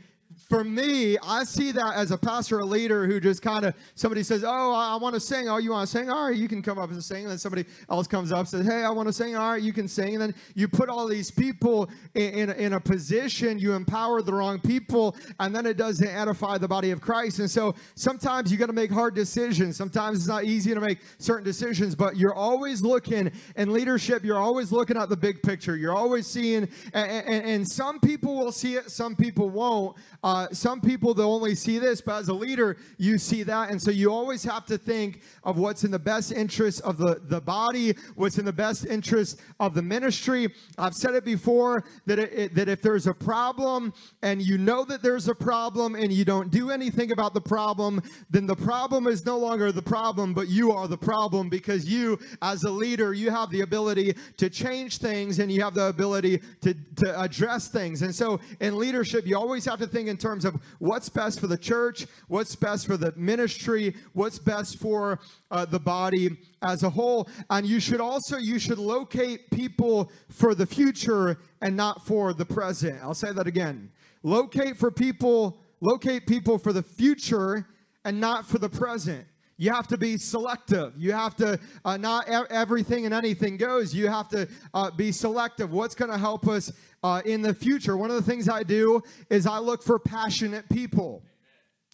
for 0.49 0.63
me, 0.63 1.17
I 1.23 1.43
see 1.45 1.71
that 1.71 1.95
as 1.95 2.11
a 2.11 2.17
pastor, 2.17 2.59
a 2.59 2.65
leader 2.65 3.07
who 3.07 3.19
just 3.19 3.41
kind 3.41 3.65
of 3.65 3.73
somebody 3.95 4.23
says, 4.23 4.43
"Oh, 4.43 4.73
I, 4.73 4.93
I 4.93 4.95
want 4.97 5.15
to 5.15 5.19
sing. 5.19 5.47
Oh, 5.49 5.57
you 5.57 5.71
want 5.71 5.89
to 5.89 5.97
sing? 5.97 6.09
All 6.09 6.27
right, 6.27 6.35
you 6.35 6.47
can 6.47 6.61
come 6.61 6.77
up 6.77 6.91
and 6.91 7.03
sing." 7.03 7.23
And 7.23 7.31
then 7.31 7.37
somebody 7.37 7.65
else 7.89 8.07
comes 8.07 8.31
up 8.31 8.39
and 8.39 8.47
says, 8.47 8.65
"Hey, 8.65 8.83
I 8.83 8.89
want 8.89 9.07
to 9.07 9.13
sing. 9.13 9.35
All 9.35 9.51
right, 9.51 9.61
you 9.61 9.73
can 9.73 9.87
sing." 9.87 10.15
And 10.15 10.21
then 10.21 10.35
you 10.53 10.67
put 10.67 10.89
all 10.89 11.07
these 11.07 11.31
people 11.31 11.89
in, 12.13 12.33
in, 12.33 12.49
in 12.51 12.73
a 12.73 12.79
position, 12.79 13.57
you 13.57 13.73
empower 13.73 14.21
the 14.21 14.33
wrong 14.33 14.59
people, 14.59 15.15
and 15.39 15.55
then 15.55 15.65
it 15.65 15.77
doesn't 15.77 16.07
edify 16.07 16.57
the 16.57 16.67
body 16.67 16.91
of 16.91 16.99
Christ. 16.99 17.39
And 17.39 17.49
so 17.49 17.73
sometimes 17.95 18.51
you 18.51 18.57
got 18.57 18.67
to 18.67 18.73
make 18.73 18.91
hard 18.91 19.15
decisions. 19.15 19.77
Sometimes 19.77 20.19
it's 20.19 20.27
not 20.27 20.43
easy 20.43 20.73
to 20.73 20.81
make 20.81 20.99
certain 21.19 21.45
decisions, 21.45 21.95
but 21.95 22.17
you're 22.17 22.35
always 22.35 22.81
looking 22.81 23.31
in 23.55 23.73
leadership. 23.73 24.23
You're 24.23 24.37
always 24.37 24.71
looking 24.71 24.97
at 24.97 25.09
the 25.09 25.17
big 25.17 25.41
picture. 25.41 25.77
You're 25.77 25.95
always 25.95 26.27
seeing, 26.27 26.67
and, 26.93 27.11
and, 27.11 27.45
and 27.45 27.67
some 27.67 27.99
people 27.99 28.35
will 28.35 28.51
see 28.51 28.75
it, 28.75 28.91
some 28.91 29.15
people 29.15 29.49
won't. 29.49 29.95
Uh, 30.23 30.32
Uh, 30.33 30.47
some 30.51 30.81
people 30.81 31.13
they'll 31.13 31.31
only 31.31 31.53
see 31.53 31.77
this, 31.77 32.01
but 32.01 32.15
as 32.15 32.27
a 32.27 32.33
leader, 32.33 32.75
you 32.97 33.19
see 33.19 33.43
that, 33.43 33.69
and 33.69 33.79
so 33.79 33.91
you 33.91 34.11
always 34.11 34.43
have 34.43 34.65
to 34.65 34.79
think 34.79 35.21
of 35.43 35.59
what's 35.59 35.83
in 35.83 35.91
the 35.91 35.99
best 35.99 36.31
interest 36.31 36.81
of 36.81 36.97
the, 36.97 37.21
the 37.25 37.39
body, 37.39 37.93
what's 38.15 38.39
in 38.39 38.45
the 38.45 38.51
best 38.51 38.83
interest 38.87 39.39
of 39.59 39.75
the 39.75 39.81
ministry. 39.83 40.51
I've 40.75 40.95
said 40.95 41.13
it 41.13 41.23
before 41.23 41.83
that 42.07 42.17
it, 42.17 42.33
it, 42.33 42.55
that 42.55 42.67
if 42.67 42.81
there's 42.81 43.05
a 43.05 43.13
problem 43.13 43.93
and 44.23 44.41
you 44.41 44.57
know 44.57 44.83
that 44.85 45.03
there's 45.03 45.27
a 45.27 45.35
problem 45.35 45.93
and 45.93 46.11
you 46.11 46.25
don't 46.25 46.49
do 46.49 46.71
anything 46.71 47.11
about 47.11 47.35
the 47.35 47.41
problem, 47.41 48.01
then 48.31 48.47
the 48.47 48.55
problem 48.55 49.05
is 49.05 49.27
no 49.27 49.37
longer 49.37 49.71
the 49.71 49.83
problem, 49.83 50.33
but 50.33 50.47
you 50.47 50.71
are 50.71 50.87
the 50.87 50.97
problem 50.97 51.47
because 51.47 51.85
you, 51.85 52.17
as 52.41 52.63
a 52.63 52.71
leader, 52.71 53.13
you 53.13 53.29
have 53.29 53.51
the 53.51 53.61
ability 53.61 54.15
to 54.37 54.49
change 54.49 54.97
things 54.97 55.37
and 55.37 55.51
you 55.51 55.61
have 55.61 55.75
the 55.75 55.85
ability 55.85 56.41
to, 56.61 56.73
to 56.95 57.21
address 57.21 57.67
things. 57.67 58.01
And 58.01 58.15
so 58.15 58.39
in 58.61 58.79
leadership, 58.79 59.27
you 59.27 59.37
always 59.37 59.63
have 59.65 59.77
to 59.77 59.85
think 59.85 60.09
in 60.09 60.17
terms 60.23 60.45
of 60.45 60.55
what's 60.79 61.09
best 61.09 61.39
for 61.39 61.47
the 61.47 61.57
church, 61.57 62.07
what's 62.27 62.55
best 62.55 62.87
for 62.87 62.97
the 62.97 63.13
ministry, 63.15 63.95
what's 64.13 64.39
best 64.39 64.79
for 64.79 65.19
uh, 65.51 65.65
the 65.65 65.79
body 65.79 66.37
as 66.61 66.83
a 66.83 66.89
whole. 66.89 67.29
And 67.49 67.67
you 67.67 67.79
should 67.79 68.01
also 68.01 68.37
you 68.37 68.57
should 68.57 68.79
locate 68.79 69.51
people 69.51 70.11
for 70.29 70.55
the 70.55 70.65
future 70.65 71.37
and 71.61 71.75
not 71.75 72.07
for 72.07 72.33
the 72.33 72.45
present. 72.45 72.99
I'll 73.03 73.13
say 73.13 73.31
that 73.33 73.47
again. 73.47 73.91
Locate 74.23 74.77
for 74.77 74.89
people, 74.89 75.59
locate 75.81 76.25
people 76.25 76.57
for 76.57 76.71
the 76.71 76.83
future 76.83 77.67
and 78.05 78.19
not 78.19 78.45
for 78.45 78.57
the 78.57 78.69
present. 78.69 79.25
You 79.57 79.71
have 79.71 79.87
to 79.89 79.97
be 79.97 80.17
selective. 80.17 80.93
You 80.97 81.11
have 81.11 81.35
to, 81.37 81.59
uh, 81.85 81.97
not 81.97 82.27
e- 82.27 82.47
everything 82.49 83.05
and 83.05 83.13
anything 83.13 83.57
goes. 83.57 83.93
You 83.93 84.07
have 84.07 84.27
to 84.29 84.47
uh, 84.73 84.91
be 84.91 85.11
selective. 85.11 85.71
What's 85.71 85.95
going 85.95 86.11
to 86.11 86.17
help 86.17 86.47
us 86.47 86.71
uh, 87.03 87.21
in 87.25 87.41
the 87.41 87.53
future? 87.53 87.95
One 87.95 88.09
of 88.09 88.15
the 88.15 88.29
things 88.29 88.49
I 88.49 88.63
do 88.63 89.01
is 89.29 89.45
I 89.45 89.59
look 89.59 89.83
for 89.83 89.99
passionate 89.99 90.67
people. 90.69 91.23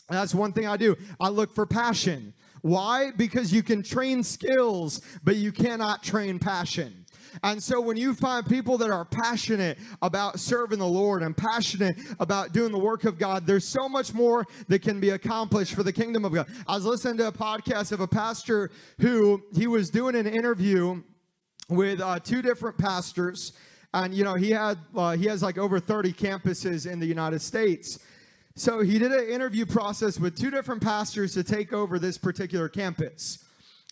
That's 0.10 0.34
one 0.34 0.54
thing 0.54 0.68
I 0.68 0.78
do. 0.78 0.96
I 1.20 1.30
look 1.30 1.54
for 1.54 1.66
passion. 1.66 2.34
Why? 2.62 3.12
Because 3.16 3.54
you 3.54 3.64
can 3.64 3.84
train 3.84 4.24
skills, 4.24 5.02
but 5.24 5.36
you 5.36 5.52
cannot 5.52 6.04
train 6.04 6.40
passion. 6.40 6.99
And 7.44 7.62
so 7.62 7.80
when 7.82 7.98
you 7.98 8.14
find 8.14 8.46
people 8.46 8.78
that 8.80 8.90
are 8.90 9.06
passionate 9.06 9.78
about 10.02 10.40
serving 10.40 10.80
the 10.80 10.88
Lord 10.88 11.24
and 11.24 11.36
passionate 11.36 11.98
about 12.20 12.54
doing 12.54 12.72
the 12.72 12.80
work 12.80 13.04
of 13.04 13.18
God, 13.18 13.46
there's 13.46 13.68
so 13.68 13.88
much 13.88 14.14
more 14.14 14.46
that 14.68 14.82
can 14.82 15.00
be 15.00 15.12
accomplished 15.12 15.74
for 15.74 15.84
the 15.84 15.94
kingdom 15.94 16.26
of 16.26 16.34
God. 16.34 16.48
I 16.68 16.76
was 16.76 16.86
listening 16.86 17.18
to 17.18 17.28
a 17.28 17.32
podcast 17.32 17.92
of 17.92 18.00
a 18.00 18.08
pastor 18.08 18.72
who 19.00 19.44
he 19.54 19.68
was 19.68 19.90
doing 19.90 20.16
an 20.16 20.28
interview 20.28 21.02
with 21.70 22.02
uh, 22.02 22.20
two 22.20 22.42
different 22.42 22.78
pastors. 22.78 23.54
And 23.94 24.14
you 24.14 24.24
know 24.24 24.36
he 24.36 24.52
had 24.52 24.78
uh, 24.96 25.16
he 25.16 25.26
has 25.26 25.42
like 25.42 25.58
over 25.58 25.80
30 25.80 26.14
campuses 26.14 26.90
in 26.90 27.00
the 27.00 27.08
united 27.08 27.42
states. 27.42 27.98
So 28.56 28.82
he 28.82 29.00
did 29.00 29.12
an 29.12 29.28
interview 29.30 29.66
process 29.66 30.20
with 30.20 30.38
two 30.38 30.52
different 30.52 30.84
pastors 30.84 31.34
to 31.34 31.44
take 31.44 31.74
over 31.74 31.98
this 31.98 32.18
particular 32.18 32.70
campus 32.70 33.46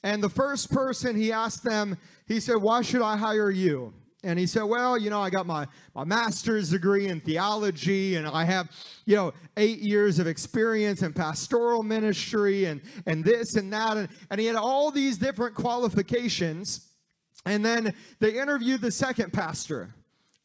and 0.07 0.23
the 0.23 0.29
first 0.29 0.71
person 0.71 1.15
he 1.15 1.31
asked 1.31 1.63
them 1.63 1.97
he 2.27 2.39
said 2.39 2.57
why 2.57 2.81
should 2.81 3.01
i 3.01 3.15
hire 3.15 3.51
you 3.51 3.93
and 4.23 4.39
he 4.39 4.45
said 4.45 4.63
well 4.63 4.97
you 4.97 5.09
know 5.09 5.21
i 5.21 5.29
got 5.29 5.45
my, 5.45 5.67
my 5.93 6.03
master's 6.03 6.69
degree 6.71 7.07
in 7.07 7.19
theology 7.21 8.15
and 8.15 8.27
i 8.27 8.43
have 8.43 8.69
you 9.05 9.15
know 9.15 9.33
eight 9.57 9.79
years 9.79 10.19
of 10.19 10.27
experience 10.27 11.01
in 11.01 11.13
pastoral 11.13 11.83
ministry 11.83 12.65
and 12.65 12.81
and 13.05 13.23
this 13.23 13.55
and 13.55 13.71
that 13.71 13.97
and, 13.97 14.09
and 14.31 14.39
he 14.39 14.47
had 14.47 14.55
all 14.55 14.91
these 14.91 15.17
different 15.17 15.53
qualifications 15.53 16.87
and 17.47 17.63
then 17.65 17.93
they 18.19 18.39
interviewed 18.39 18.81
the 18.81 18.91
second 18.91 19.31
pastor. 19.31 19.93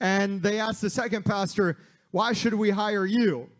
And 0.00 0.42
they 0.42 0.60
asked 0.60 0.80
the 0.80 0.90
second 0.90 1.24
pastor, 1.24 1.76
Why 2.12 2.32
should 2.32 2.54
we 2.54 2.70
hire 2.70 3.06
you? 3.06 3.50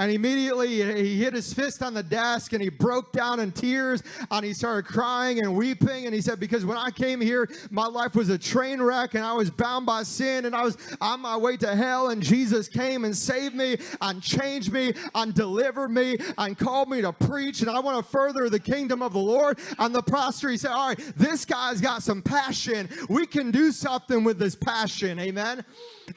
And 0.00 0.10
immediately 0.10 0.82
he 1.04 1.18
hit 1.18 1.34
his 1.34 1.52
fist 1.52 1.82
on 1.82 1.92
the 1.92 2.02
desk 2.02 2.54
and 2.54 2.62
he 2.62 2.70
broke 2.70 3.12
down 3.12 3.38
in 3.38 3.52
tears 3.52 4.02
and 4.30 4.46
he 4.46 4.54
started 4.54 4.90
crying 4.90 5.40
and 5.40 5.54
weeping. 5.54 6.06
And 6.06 6.14
he 6.14 6.22
said, 6.22 6.40
Because 6.40 6.64
when 6.64 6.78
I 6.78 6.90
came 6.90 7.20
here, 7.20 7.46
my 7.70 7.86
life 7.86 8.14
was 8.14 8.30
a 8.30 8.38
train 8.38 8.80
wreck 8.80 9.12
and 9.12 9.22
I 9.22 9.34
was 9.34 9.50
bound 9.50 9.84
by 9.84 10.04
sin 10.04 10.46
and 10.46 10.56
I 10.56 10.62
was 10.62 10.78
on 11.02 11.20
my 11.20 11.36
way 11.36 11.58
to 11.58 11.76
hell. 11.76 12.08
And 12.08 12.22
Jesus 12.22 12.66
came 12.66 13.04
and 13.04 13.14
saved 13.14 13.54
me 13.54 13.76
and 14.00 14.22
changed 14.22 14.72
me 14.72 14.94
and 15.14 15.34
delivered 15.34 15.90
me 15.90 16.16
and 16.38 16.56
called 16.56 16.88
me 16.88 17.02
to 17.02 17.12
preach. 17.12 17.60
And 17.60 17.68
I 17.68 17.78
want 17.80 18.02
to 18.02 18.10
further 18.10 18.48
the 18.48 18.58
kingdom 18.58 19.02
of 19.02 19.12
the 19.12 19.18
Lord. 19.18 19.58
And 19.78 19.94
the 19.94 20.02
pastor, 20.02 20.48
he 20.48 20.56
said, 20.56 20.70
All 20.70 20.88
right, 20.88 21.12
this 21.14 21.44
guy's 21.44 21.82
got 21.82 22.02
some 22.02 22.22
passion. 22.22 22.88
We 23.10 23.26
can 23.26 23.50
do 23.50 23.70
something 23.70 24.24
with 24.24 24.38
this 24.38 24.54
passion. 24.54 25.18
Amen. 25.18 25.62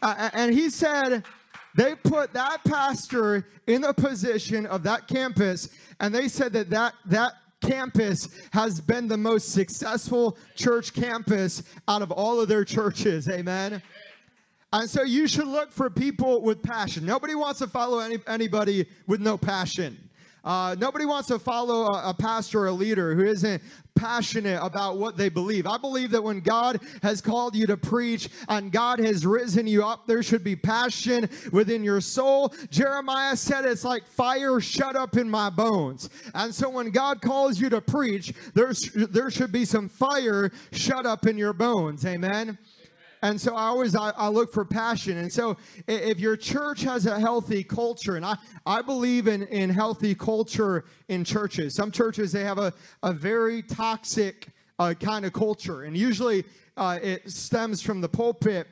Uh, 0.01 0.29
and 0.31 0.53
he 0.53 0.69
said, 0.69 1.25
they 1.75 1.95
put 1.95 2.33
that 2.33 2.63
pastor 2.63 3.47
in 3.67 3.81
the 3.81 3.93
position 3.93 4.65
of 4.65 4.83
that 4.83 5.07
campus, 5.07 5.69
and 5.99 6.13
they 6.13 6.27
said 6.27 6.53
that 6.53 6.69
that, 6.69 6.93
that 7.05 7.33
campus 7.61 8.29
has 8.51 8.79
been 8.81 9.07
the 9.07 9.17
most 9.17 9.51
successful 9.53 10.37
church 10.55 10.93
campus 10.93 11.63
out 11.87 12.01
of 12.01 12.11
all 12.11 12.39
of 12.39 12.47
their 12.47 12.65
churches. 12.65 13.29
Amen. 13.29 13.81
And 14.73 14.89
so 14.89 15.03
you 15.03 15.27
should 15.27 15.47
look 15.47 15.71
for 15.71 15.89
people 15.89 16.41
with 16.41 16.63
passion. 16.63 17.05
Nobody 17.05 17.35
wants 17.35 17.59
to 17.59 17.67
follow 17.67 17.99
any, 17.99 18.17
anybody 18.27 18.87
with 19.07 19.21
no 19.21 19.37
passion. 19.37 20.09
Uh, 20.43 20.75
nobody 20.77 21.05
wants 21.05 21.29
to 21.29 21.39
follow 21.39 21.85
a, 21.85 22.09
a, 22.09 22.13
pastor 22.13 22.61
or 22.61 22.67
a 22.67 22.71
leader 22.71 23.15
who 23.15 23.23
isn't 23.23 23.61
passionate 23.95 24.59
about 24.61 24.97
what 24.97 25.15
they 25.15 25.29
believe. 25.29 25.65
I 25.65 25.77
believe 25.77 26.11
that 26.11 26.21
when 26.21 26.41
God 26.41 26.81
has 27.01 27.21
called 27.21 27.55
you 27.55 27.65
to 27.67 27.77
preach 27.77 28.27
and 28.49 28.69
God 28.69 28.99
has 28.99 29.25
risen 29.25 29.67
you 29.67 29.85
up, 29.85 30.05
there 30.05 30.21
should 30.21 30.43
be 30.43 30.57
passion 30.57 31.29
within 31.53 31.81
your 31.81 32.01
soul. 32.01 32.53
Jeremiah 32.69 33.37
said 33.37 33.63
it's 33.63 33.85
like 33.85 34.05
fire 34.05 34.59
shut 34.59 34.97
up 34.97 35.15
in 35.15 35.29
my 35.29 35.49
bones. 35.49 36.09
And 36.33 36.53
so 36.53 36.69
when 36.69 36.89
God 36.89 37.21
calls 37.21 37.59
you 37.59 37.69
to 37.69 37.79
preach, 37.79 38.33
there's, 38.53 38.91
there 38.91 39.31
should 39.31 39.51
be 39.53 39.63
some 39.63 39.87
fire 39.87 40.51
shut 40.73 41.05
up 41.05 41.25
in 41.25 41.37
your 41.37 41.53
bones. 41.53 42.05
Amen. 42.05 42.57
And 43.23 43.39
so 43.39 43.55
I 43.55 43.67
always 43.67 43.95
I, 43.95 44.11
I, 44.17 44.27
look 44.27 44.51
for 44.51 44.65
passion. 44.65 45.17
And 45.17 45.31
so 45.31 45.55
if 45.87 46.19
your 46.19 46.35
church 46.35 46.81
has 46.81 47.05
a 47.05 47.17
healthy 47.17 47.63
culture, 47.63 48.17
and 48.17 48.25
I, 48.25 48.35
I 48.65 48.81
believe 48.81 49.29
in, 49.29 49.43
in 49.43 49.69
healthy 49.69 50.13
culture 50.13 50.83
in 51.07 51.23
churches. 51.23 51.73
Some 51.73 51.89
churches 51.89 52.33
they 52.33 52.43
have 52.43 52.57
a, 52.57 52.73
a 53.01 53.13
very 53.13 53.61
toxic 53.61 54.49
uh, 54.77 54.93
kind 54.99 55.25
of 55.25 55.31
culture. 55.31 55.83
And 55.83 55.95
usually 55.95 56.43
uh, 56.75 56.99
it 57.01 57.31
stems 57.31 57.81
from 57.81 58.01
the 58.01 58.09
pulpit 58.09 58.67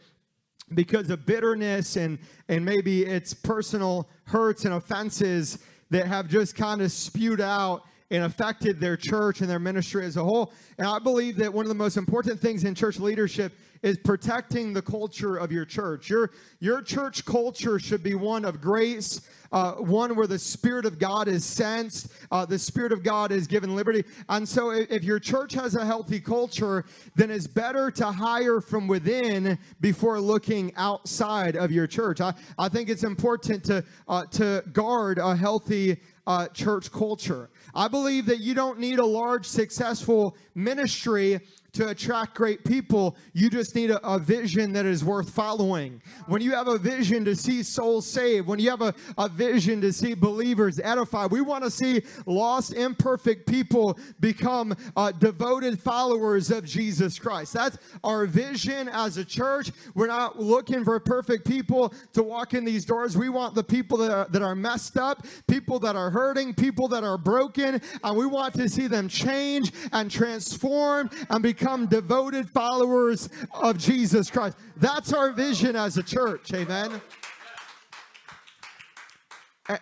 because 0.74 1.10
of 1.10 1.26
bitterness 1.26 1.96
and 1.96 2.20
and 2.50 2.66
maybe 2.66 3.06
it's 3.06 3.34
personal 3.34 4.10
hurts 4.26 4.66
and 4.66 4.74
offenses 4.74 5.60
that 5.92 6.08
have 6.08 6.28
just 6.28 6.58
kind 6.58 6.82
of 6.82 6.92
spewed 6.92 7.40
out 7.40 7.84
and 8.12 8.26
affected 8.26 8.80
their 8.80 8.98
church 8.98 9.40
and 9.42 9.50
their 9.50 9.60
ministry 9.60 10.06
as 10.06 10.18
a 10.18 10.24
whole. 10.24 10.54
And 10.78 10.86
I 10.86 11.00
believe 11.00 11.38
that 11.38 11.52
one 11.52 11.66
of 11.66 11.70
the 11.70 11.76
most 11.76 11.98
important 11.98 12.40
things 12.40 12.66
in 12.66 12.76
church 12.76 13.00
leadership 13.00 13.54
is 13.82 13.98
protecting 13.98 14.74
the 14.74 14.82
culture 14.82 15.38
of 15.38 15.52
your 15.52 15.66
church. 15.66 16.10
Your, 16.10 16.32
your 16.60 16.82
church 16.82 17.26
culture 17.26 17.80
should 17.80 18.04
be 18.04 18.14
one 18.14 18.46
of 18.46 18.62
grace, 18.62 19.22
uh, 19.52 19.74
one 19.74 20.16
where 20.16 20.28
the 20.28 20.38
Spirit 20.38 20.86
of 20.86 21.00
God 21.00 21.28
is 21.28 21.44
sensed, 21.44 22.12
uh, 22.32 22.46
the 22.46 22.60
Spirit 22.60 22.92
of 22.92 23.02
God 23.02 23.32
is 23.32 23.48
given 23.48 23.76
liberty. 23.76 24.04
And 24.30 24.48
so, 24.48 24.72
if, 24.72 24.92
if 24.92 25.04
your 25.04 25.20
church 25.20 25.54
has 25.54 25.76
a 25.76 25.84
healthy 25.84 26.20
culture, 26.20 26.86
then 27.16 27.32
it's 27.32 27.48
better 27.48 27.90
to 27.92 28.12
hire 28.12 28.62
from 28.62 28.88
within 28.88 29.58
before 29.80 30.20
looking 30.20 30.72
outside 30.76 31.56
of 31.56 31.72
your 31.72 31.88
church. 31.88 32.22
I, 32.22 32.34
I 32.60 32.70
think 32.70 32.88
it's 32.88 33.04
important 33.04 33.64
to, 33.66 33.84
uh, 34.08 34.26
to 34.26 34.64
guard 34.74 35.18
a 35.18 35.36
healthy 35.36 35.98
uh, 36.32 36.48
church 36.48 36.92
culture. 36.92 37.50
I 37.76 37.90
believe 37.90 38.26
that 38.28 38.40
you 38.40 38.54
don't 38.54 38.80
need 38.80 39.00
a 39.00 39.06
large, 39.06 39.46
successful 39.46 40.38
ministry 40.56 41.42
to 41.74 41.88
attract 41.90 42.36
great 42.36 42.66
people. 42.66 43.16
You 43.34 43.50
just 43.50 43.76
need 43.76 43.92
a, 43.92 44.06
a, 44.06 44.20
vision 44.20 44.74
that 44.74 44.86
is 44.86 45.06
worth 45.06 45.30
following. 45.30 46.02
When 46.28 46.42
you 46.42 46.52
have 46.52 46.68
a 46.68 46.78
vision 46.78 47.24
to 47.26 47.36
see 47.36 47.64
souls 47.64 48.06
saved, 48.06 48.46
when 48.48 48.60
you 48.60 48.70
have 48.70 48.82
a, 48.82 48.94
a 49.18 49.30
vision 49.30 49.80
to 49.82 49.94
see 49.94 50.14
believers 50.14 50.82
edified, 50.84 51.32
we 51.32 51.40
want 51.40 51.64
to 51.64 51.72
see 51.72 52.02
lost, 52.26 52.74
imperfect 52.74 53.48
people 53.48 53.98
become 54.20 54.76
uh, 54.98 55.12
devoted 55.14 55.80
followers 55.80 56.52
of 56.52 56.66
Jesus 56.66 57.18
Christ. 57.18 57.54
That's 57.54 57.78
our 58.04 58.26
vision 58.26 58.90
as 58.90 59.18
a 59.18 59.24
church. 59.24 59.72
We're 59.96 60.08
not 60.08 60.40
looking 60.40 60.84
for 60.84 61.00
perfect 61.00 61.48
people 61.48 61.94
to 62.14 62.22
walk 62.22 62.54
in 62.54 62.66
these 62.66 62.84
doors. 62.84 63.18
We 63.18 63.30
want 63.30 63.56
the 63.56 63.64
people 63.64 63.98
that 64.00 64.12
are, 64.12 64.28
that 64.30 64.42
are 64.42 64.56
messed 64.56 64.98
up, 64.98 65.26
people 65.48 65.80
that 65.80 65.96
are 65.96 66.10
hurting, 66.10 66.54
people 66.54 66.90
that 66.90 67.06
are 67.06 67.18
broken, 67.18 67.82
and 68.04 68.18
we 68.18 68.26
want 68.26 68.56
to 68.56 68.68
see 68.68 68.88
them 68.88 69.08
change 69.08 69.72
and 69.94 70.12
transform 70.12 71.10
and 71.30 71.42
become 71.42 71.61
become 71.62 71.86
devoted 71.86 72.50
followers 72.50 73.30
of 73.54 73.78
Jesus 73.78 74.32
Christ. 74.32 74.58
That's 74.78 75.14
our 75.14 75.32
vision 75.32 75.76
as 75.76 75.96
a 75.98 76.04
church. 76.04 76.52
Amen. 76.56 77.00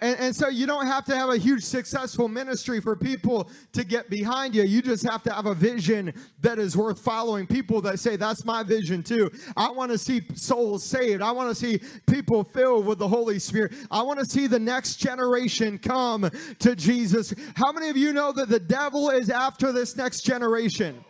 And, 0.02 0.20
and, 0.20 0.36
so 0.36 0.50
you 0.50 0.68
don't 0.68 0.86
have 0.86 1.06
to 1.06 1.16
have 1.16 1.30
a 1.30 1.38
huge 1.38 1.64
successful 1.64 2.28
ministry 2.28 2.82
for 2.82 2.98
people 2.98 3.50
to 3.72 3.84
get 3.86 4.10
behind 4.10 4.54
you. 4.54 4.64
You 4.64 4.82
just 4.82 5.08
have 5.08 5.24
to 5.24 5.34
have 5.34 5.46
a 5.46 5.56
vision 5.56 6.14
that 6.42 6.60
is 6.60 6.76
worth 6.76 7.00
following. 7.00 7.48
People 7.48 7.82
that 7.84 7.98
say, 7.98 8.18
That's 8.18 8.46
my 8.46 8.62
vision 8.62 9.02
too. 9.02 9.32
I 9.56 9.72
want 9.72 9.92
to 9.92 9.98
see 9.98 10.22
souls 10.36 10.84
saved. 10.84 11.24
I 11.24 11.32
want 11.32 11.50
to 11.50 11.56
see 11.56 11.80
people 12.08 12.44
filled 12.44 12.86
with 12.86 13.00
the 13.00 13.08
Holy 13.08 13.40
Spirit. 13.40 13.72
I 13.90 14.04
want 14.04 14.20
to 14.20 14.26
see 14.26 14.48
the 14.48 14.60
next 14.60 14.98
generation 14.98 15.80
come 15.80 16.30
to 16.60 16.76
Jesus. 16.76 17.34
How 17.56 17.72
many 17.72 17.90
of 17.90 17.98
you 17.98 18.12
know 18.12 18.34
that 18.34 18.50
the 18.50 18.60
devil 18.60 19.10
is 19.10 19.30
after 19.30 19.72
this 19.72 19.96
next 19.96 20.22
generation? 20.22 21.04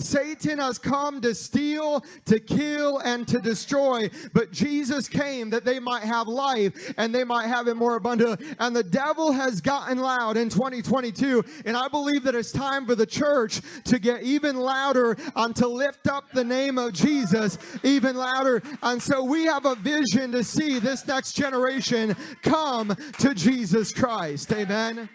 Satan 0.00 0.58
has 0.58 0.78
come 0.78 1.20
to 1.20 1.34
steal, 1.34 2.04
to 2.26 2.40
kill, 2.40 2.98
and 2.98 3.26
to 3.28 3.38
destroy, 3.38 4.10
but 4.32 4.52
Jesus 4.52 5.08
came 5.08 5.50
that 5.50 5.64
they 5.64 5.78
might 5.78 6.02
have 6.02 6.28
life 6.28 6.94
and 6.96 7.14
they 7.14 7.24
might 7.24 7.46
have 7.46 7.68
it 7.68 7.74
more 7.74 7.96
abundant. 7.96 8.40
And 8.58 8.74
the 8.74 8.82
devil 8.82 9.32
has 9.32 9.60
gotten 9.60 9.98
loud 9.98 10.36
in 10.36 10.48
2022, 10.48 11.44
and 11.64 11.76
I 11.76 11.88
believe 11.88 12.24
that 12.24 12.34
it's 12.34 12.52
time 12.52 12.86
for 12.86 12.94
the 12.94 13.06
church 13.06 13.60
to 13.84 13.98
get 13.98 14.22
even 14.22 14.56
louder 14.56 15.16
and 15.36 15.54
to 15.56 15.66
lift 15.68 16.08
up 16.08 16.30
the 16.32 16.44
name 16.44 16.78
of 16.78 16.92
Jesus 16.92 17.58
even 17.82 18.16
louder. 18.16 18.62
And 18.82 19.02
so 19.02 19.22
we 19.22 19.44
have 19.44 19.66
a 19.66 19.74
vision 19.74 20.32
to 20.32 20.44
see 20.44 20.78
this 20.78 21.06
next 21.06 21.32
generation 21.32 22.16
come 22.42 22.96
to 23.18 23.34
Jesus 23.34 23.92
Christ. 23.92 24.52
Amen. 24.52 25.08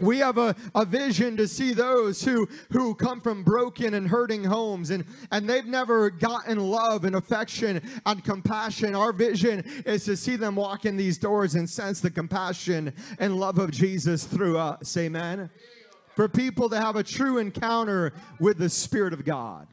We 0.00 0.18
have 0.18 0.38
a, 0.38 0.54
a 0.74 0.84
vision 0.84 1.36
to 1.38 1.48
see 1.48 1.72
those 1.72 2.22
who, 2.22 2.48
who 2.70 2.94
come 2.94 3.20
from 3.20 3.42
broken 3.42 3.94
and 3.94 4.08
hurting 4.08 4.44
homes 4.44 4.90
and, 4.90 5.04
and 5.30 5.48
they've 5.48 5.66
never 5.66 6.10
gotten 6.10 6.58
love 6.58 7.04
and 7.04 7.16
affection 7.16 7.82
and 8.06 8.24
compassion. 8.24 8.94
Our 8.94 9.12
vision 9.12 9.64
is 9.84 10.04
to 10.04 10.16
see 10.16 10.36
them 10.36 10.54
walk 10.54 10.84
in 10.84 10.96
these 10.96 11.18
doors 11.18 11.54
and 11.54 11.68
sense 11.68 12.00
the 12.00 12.10
compassion 12.10 12.92
and 13.18 13.36
love 13.36 13.58
of 13.58 13.70
Jesus 13.70 14.24
through 14.24 14.58
us. 14.58 14.96
Amen. 14.96 15.50
For 16.14 16.28
people 16.28 16.68
to 16.70 16.80
have 16.80 16.96
a 16.96 17.02
true 17.02 17.38
encounter 17.38 18.12
with 18.40 18.58
the 18.58 18.68
Spirit 18.68 19.12
of 19.12 19.24
God. 19.24 19.66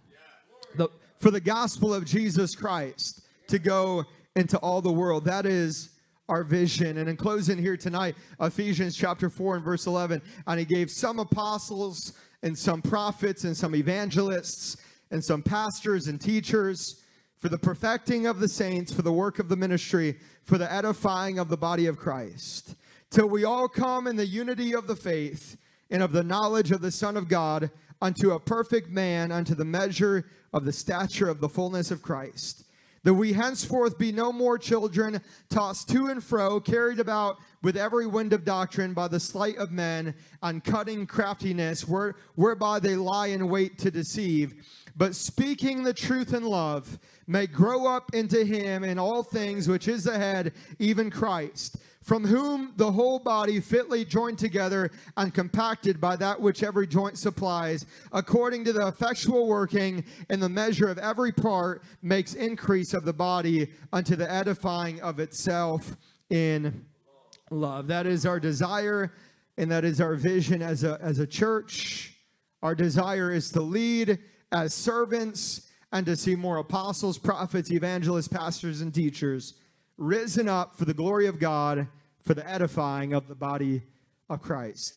The, 0.76 0.90
for 1.20 1.32
the 1.32 1.40
gospel 1.40 1.94
of 1.94 2.06
Jesus 2.06 2.56
Christ 2.56 3.22
to 3.48 3.60
go 3.60 4.06
into 4.36 4.58
all 4.58 4.82
the 4.82 4.92
world. 4.92 5.26
That 5.26 5.46
is 5.46 5.90
our 6.28 6.44
vision. 6.44 6.98
And 6.98 7.10
in 7.10 7.18
closing 7.18 7.58
here 7.58 7.78
tonight, 7.78 8.16
Ephesians 8.40 8.96
chapter 8.96 9.30
4 9.30 9.58
and 9.58 9.66
verse 9.66 9.88
11, 9.88 10.22
and 10.48 10.60
he 10.60 10.66
gave 10.66 10.90
some 10.90 11.20
apostles 11.20 12.14
and 12.44 12.58
some 12.58 12.82
prophets 12.82 13.44
and 13.44 13.56
some 13.56 13.76
evangelists 13.76 14.78
and 15.12 15.24
some 15.24 15.42
pastors 15.42 16.08
and 16.08 16.20
teachers 16.20 17.02
for 17.38 17.50
the 17.50 17.58
perfecting 17.58 18.26
of 18.26 18.40
the 18.40 18.48
saints, 18.48 18.92
for 18.92 19.02
the 19.02 19.12
work 19.12 19.40
of 19.40 19.50
the 19.50 19.56
ministry, 19.56 20.18
for 20.44 20.58
the 20.58 20.72
edifying 20.72 21.38
of 21.38 21.48
the 21.48 21.58
body 21.58 21.86
of 21.86 21.98
Christ, 21.98 22.76
till 23.12 23.28
we 23.28 23.44
all 23.44 23.68
come 23.68 24.08
in 24.08 24.16
the 24.16 24.26
unity 24.26 24.74
of 24.74 24.88
the 24.88 24.96
faith 24.96 25.58
and 25.92 26.02
of 26.02 26.12
the 26.12 26.24
knowledge 26.24 26.72
of 26.72 26.82
the 26.82 26.92
Son 26.92 27.16
of 27.16 27.28
God 27.28 27.70
unto 28.02 28.32
a 28.32 28.40
perfect 28.40 28.90
man, 28.90 29.32
unto 29.32 29.54
the 29.54 29.66
measure 29.66 30.26
of 30.54 30.66
the 30.66 30.74
stature 30.74 31.30
of 31.30 31.40
the 31.40 31.50
fullness 31.50 31.92
of 31.92 32.02
Christ. 32.02 32.65
That 33.06 33.14
we 33.14 33.34
henceforth 33.34 34.00
be 34.00 34.12
no 34.12 34.34
more 34.34 34.58
children, 34.58 35.22
tossed 35.48 35.90
to 35.90 36.08
and 36.08 36.24
fro, 36.24 36.60
carried 36.60 37.00
about 37.00 37.38
with 37.62 37.78
every 37.78 38.08
wind 38.08 38.34
of 38.34 38.44
doctrine 38.44 38.96
by 38.96 39.08
the 39.08 39.20
sleight 39.20 39.58
of 39.58 39.72
men, 39.72 40.16
and 40.42 40.64
cutting 40.64 41.06
craftiness, 41.06 41.88
where, 41.88 42.16
whereby 42.34 42.80
they 42.80 42.96
lie 42.96 43.28
in 43.28 43.48
wait 43.48 43.78
to 43.78 43.92
deceive. 43.92 44.56
But 44.98 45.14
speaking 45.14 45.84
the 45.84 45.94
truth 45.94 46.34
in 46.34 46.44
love, 46.44 46.98
may 47.28 47.46
grow 47.46 47.86
up 47.86 48.16
into 48.16 48.44
him 48.44 48.84
in 48.84 48.98
all 48.98 49.22
things 49.22 49.68
which 49.68 49.88
is 49.88 50.06
the 50.06 50.18
head, 50.18 50.54
even 50.80 51.12
Christ 51.12 51.78
from 52.06 52.24
whom 52.24 52.72
the 52.76 52.92
whole 52.92 53.18
body 53.18 53.60
fitly 53.60 54.06
joined 54.06 54.38
together 54.38 54.92
and 55.18 55.34
compacted 55.34 56.00
by 56.00 56.16
that 56.16 56.40
which 56.40 56.62
every 56.62 56.86
joint 56.86 57.18
supplies, 57.18 57.88
according 58.12 58.64
to 58.64 58.72
the 58.72 58.88
effectual 58.88 59.48
working 59.48 60.06
in 60.30 60.40
the 60.40 60.48
measure 60.48 60.88
of 60.88 61.00
every 61.00 61.32
part, 61.32 61.82
makes 62.04 62.36
increase 62.36 62.94
of 62.94 63.06
the 63.06 63.14
body 63.14 63.72
unto 63.92 64.16
the 64.16 64.32
edifying 64.32 65.02
of 65.02 65.20
itself 65.20 65.98
in 66.30 66.86
love. 67.50 67.88
That 67.88 68.06
is 68.06 68.24
our 68.28 68.40
desire, 68.40 69.12
and 69.58 69.72
that 69.72 69.84
is 69.84 70.00
our 70.00 70.14
vision 70.14 70.62
as 70.62 70.84
a, 70.84 71.00
as 71.02 71.18
a 71.18 71.26
church. 71.26 72.14
Our 72.62 72.76
desire 72.76 73.32
is 73.32 73.50
to 73.54 73.62
lead 73.62 74.20
as 74.52 74.76
servants 74.76 75.72
and 75.92 76.06
to 76.06 76.16
see 76.16 76.36
more 76.36 76.58
apostles, 76.58 77.18
prophets, 77.18 77.72
evangelists, 77.72 78.28
pastors, 78.28 78.82
and 78.82 78.94
teachers 78.94 79.56
risen 79.98 80.50
up 80.50 80.76
for 80.76 80.86
the 80.86 80.94
glory 80.94 81.28
of 81.28 81.40
God, 81.40 81.88
for 82.26 82.34
the 82.34 82.48
edifying 82.50 83.14
of 83.14 83.28
the 83.28 83.36
body 83.36 83.84
of 84.30 84.42
Christ. 84.42 84.94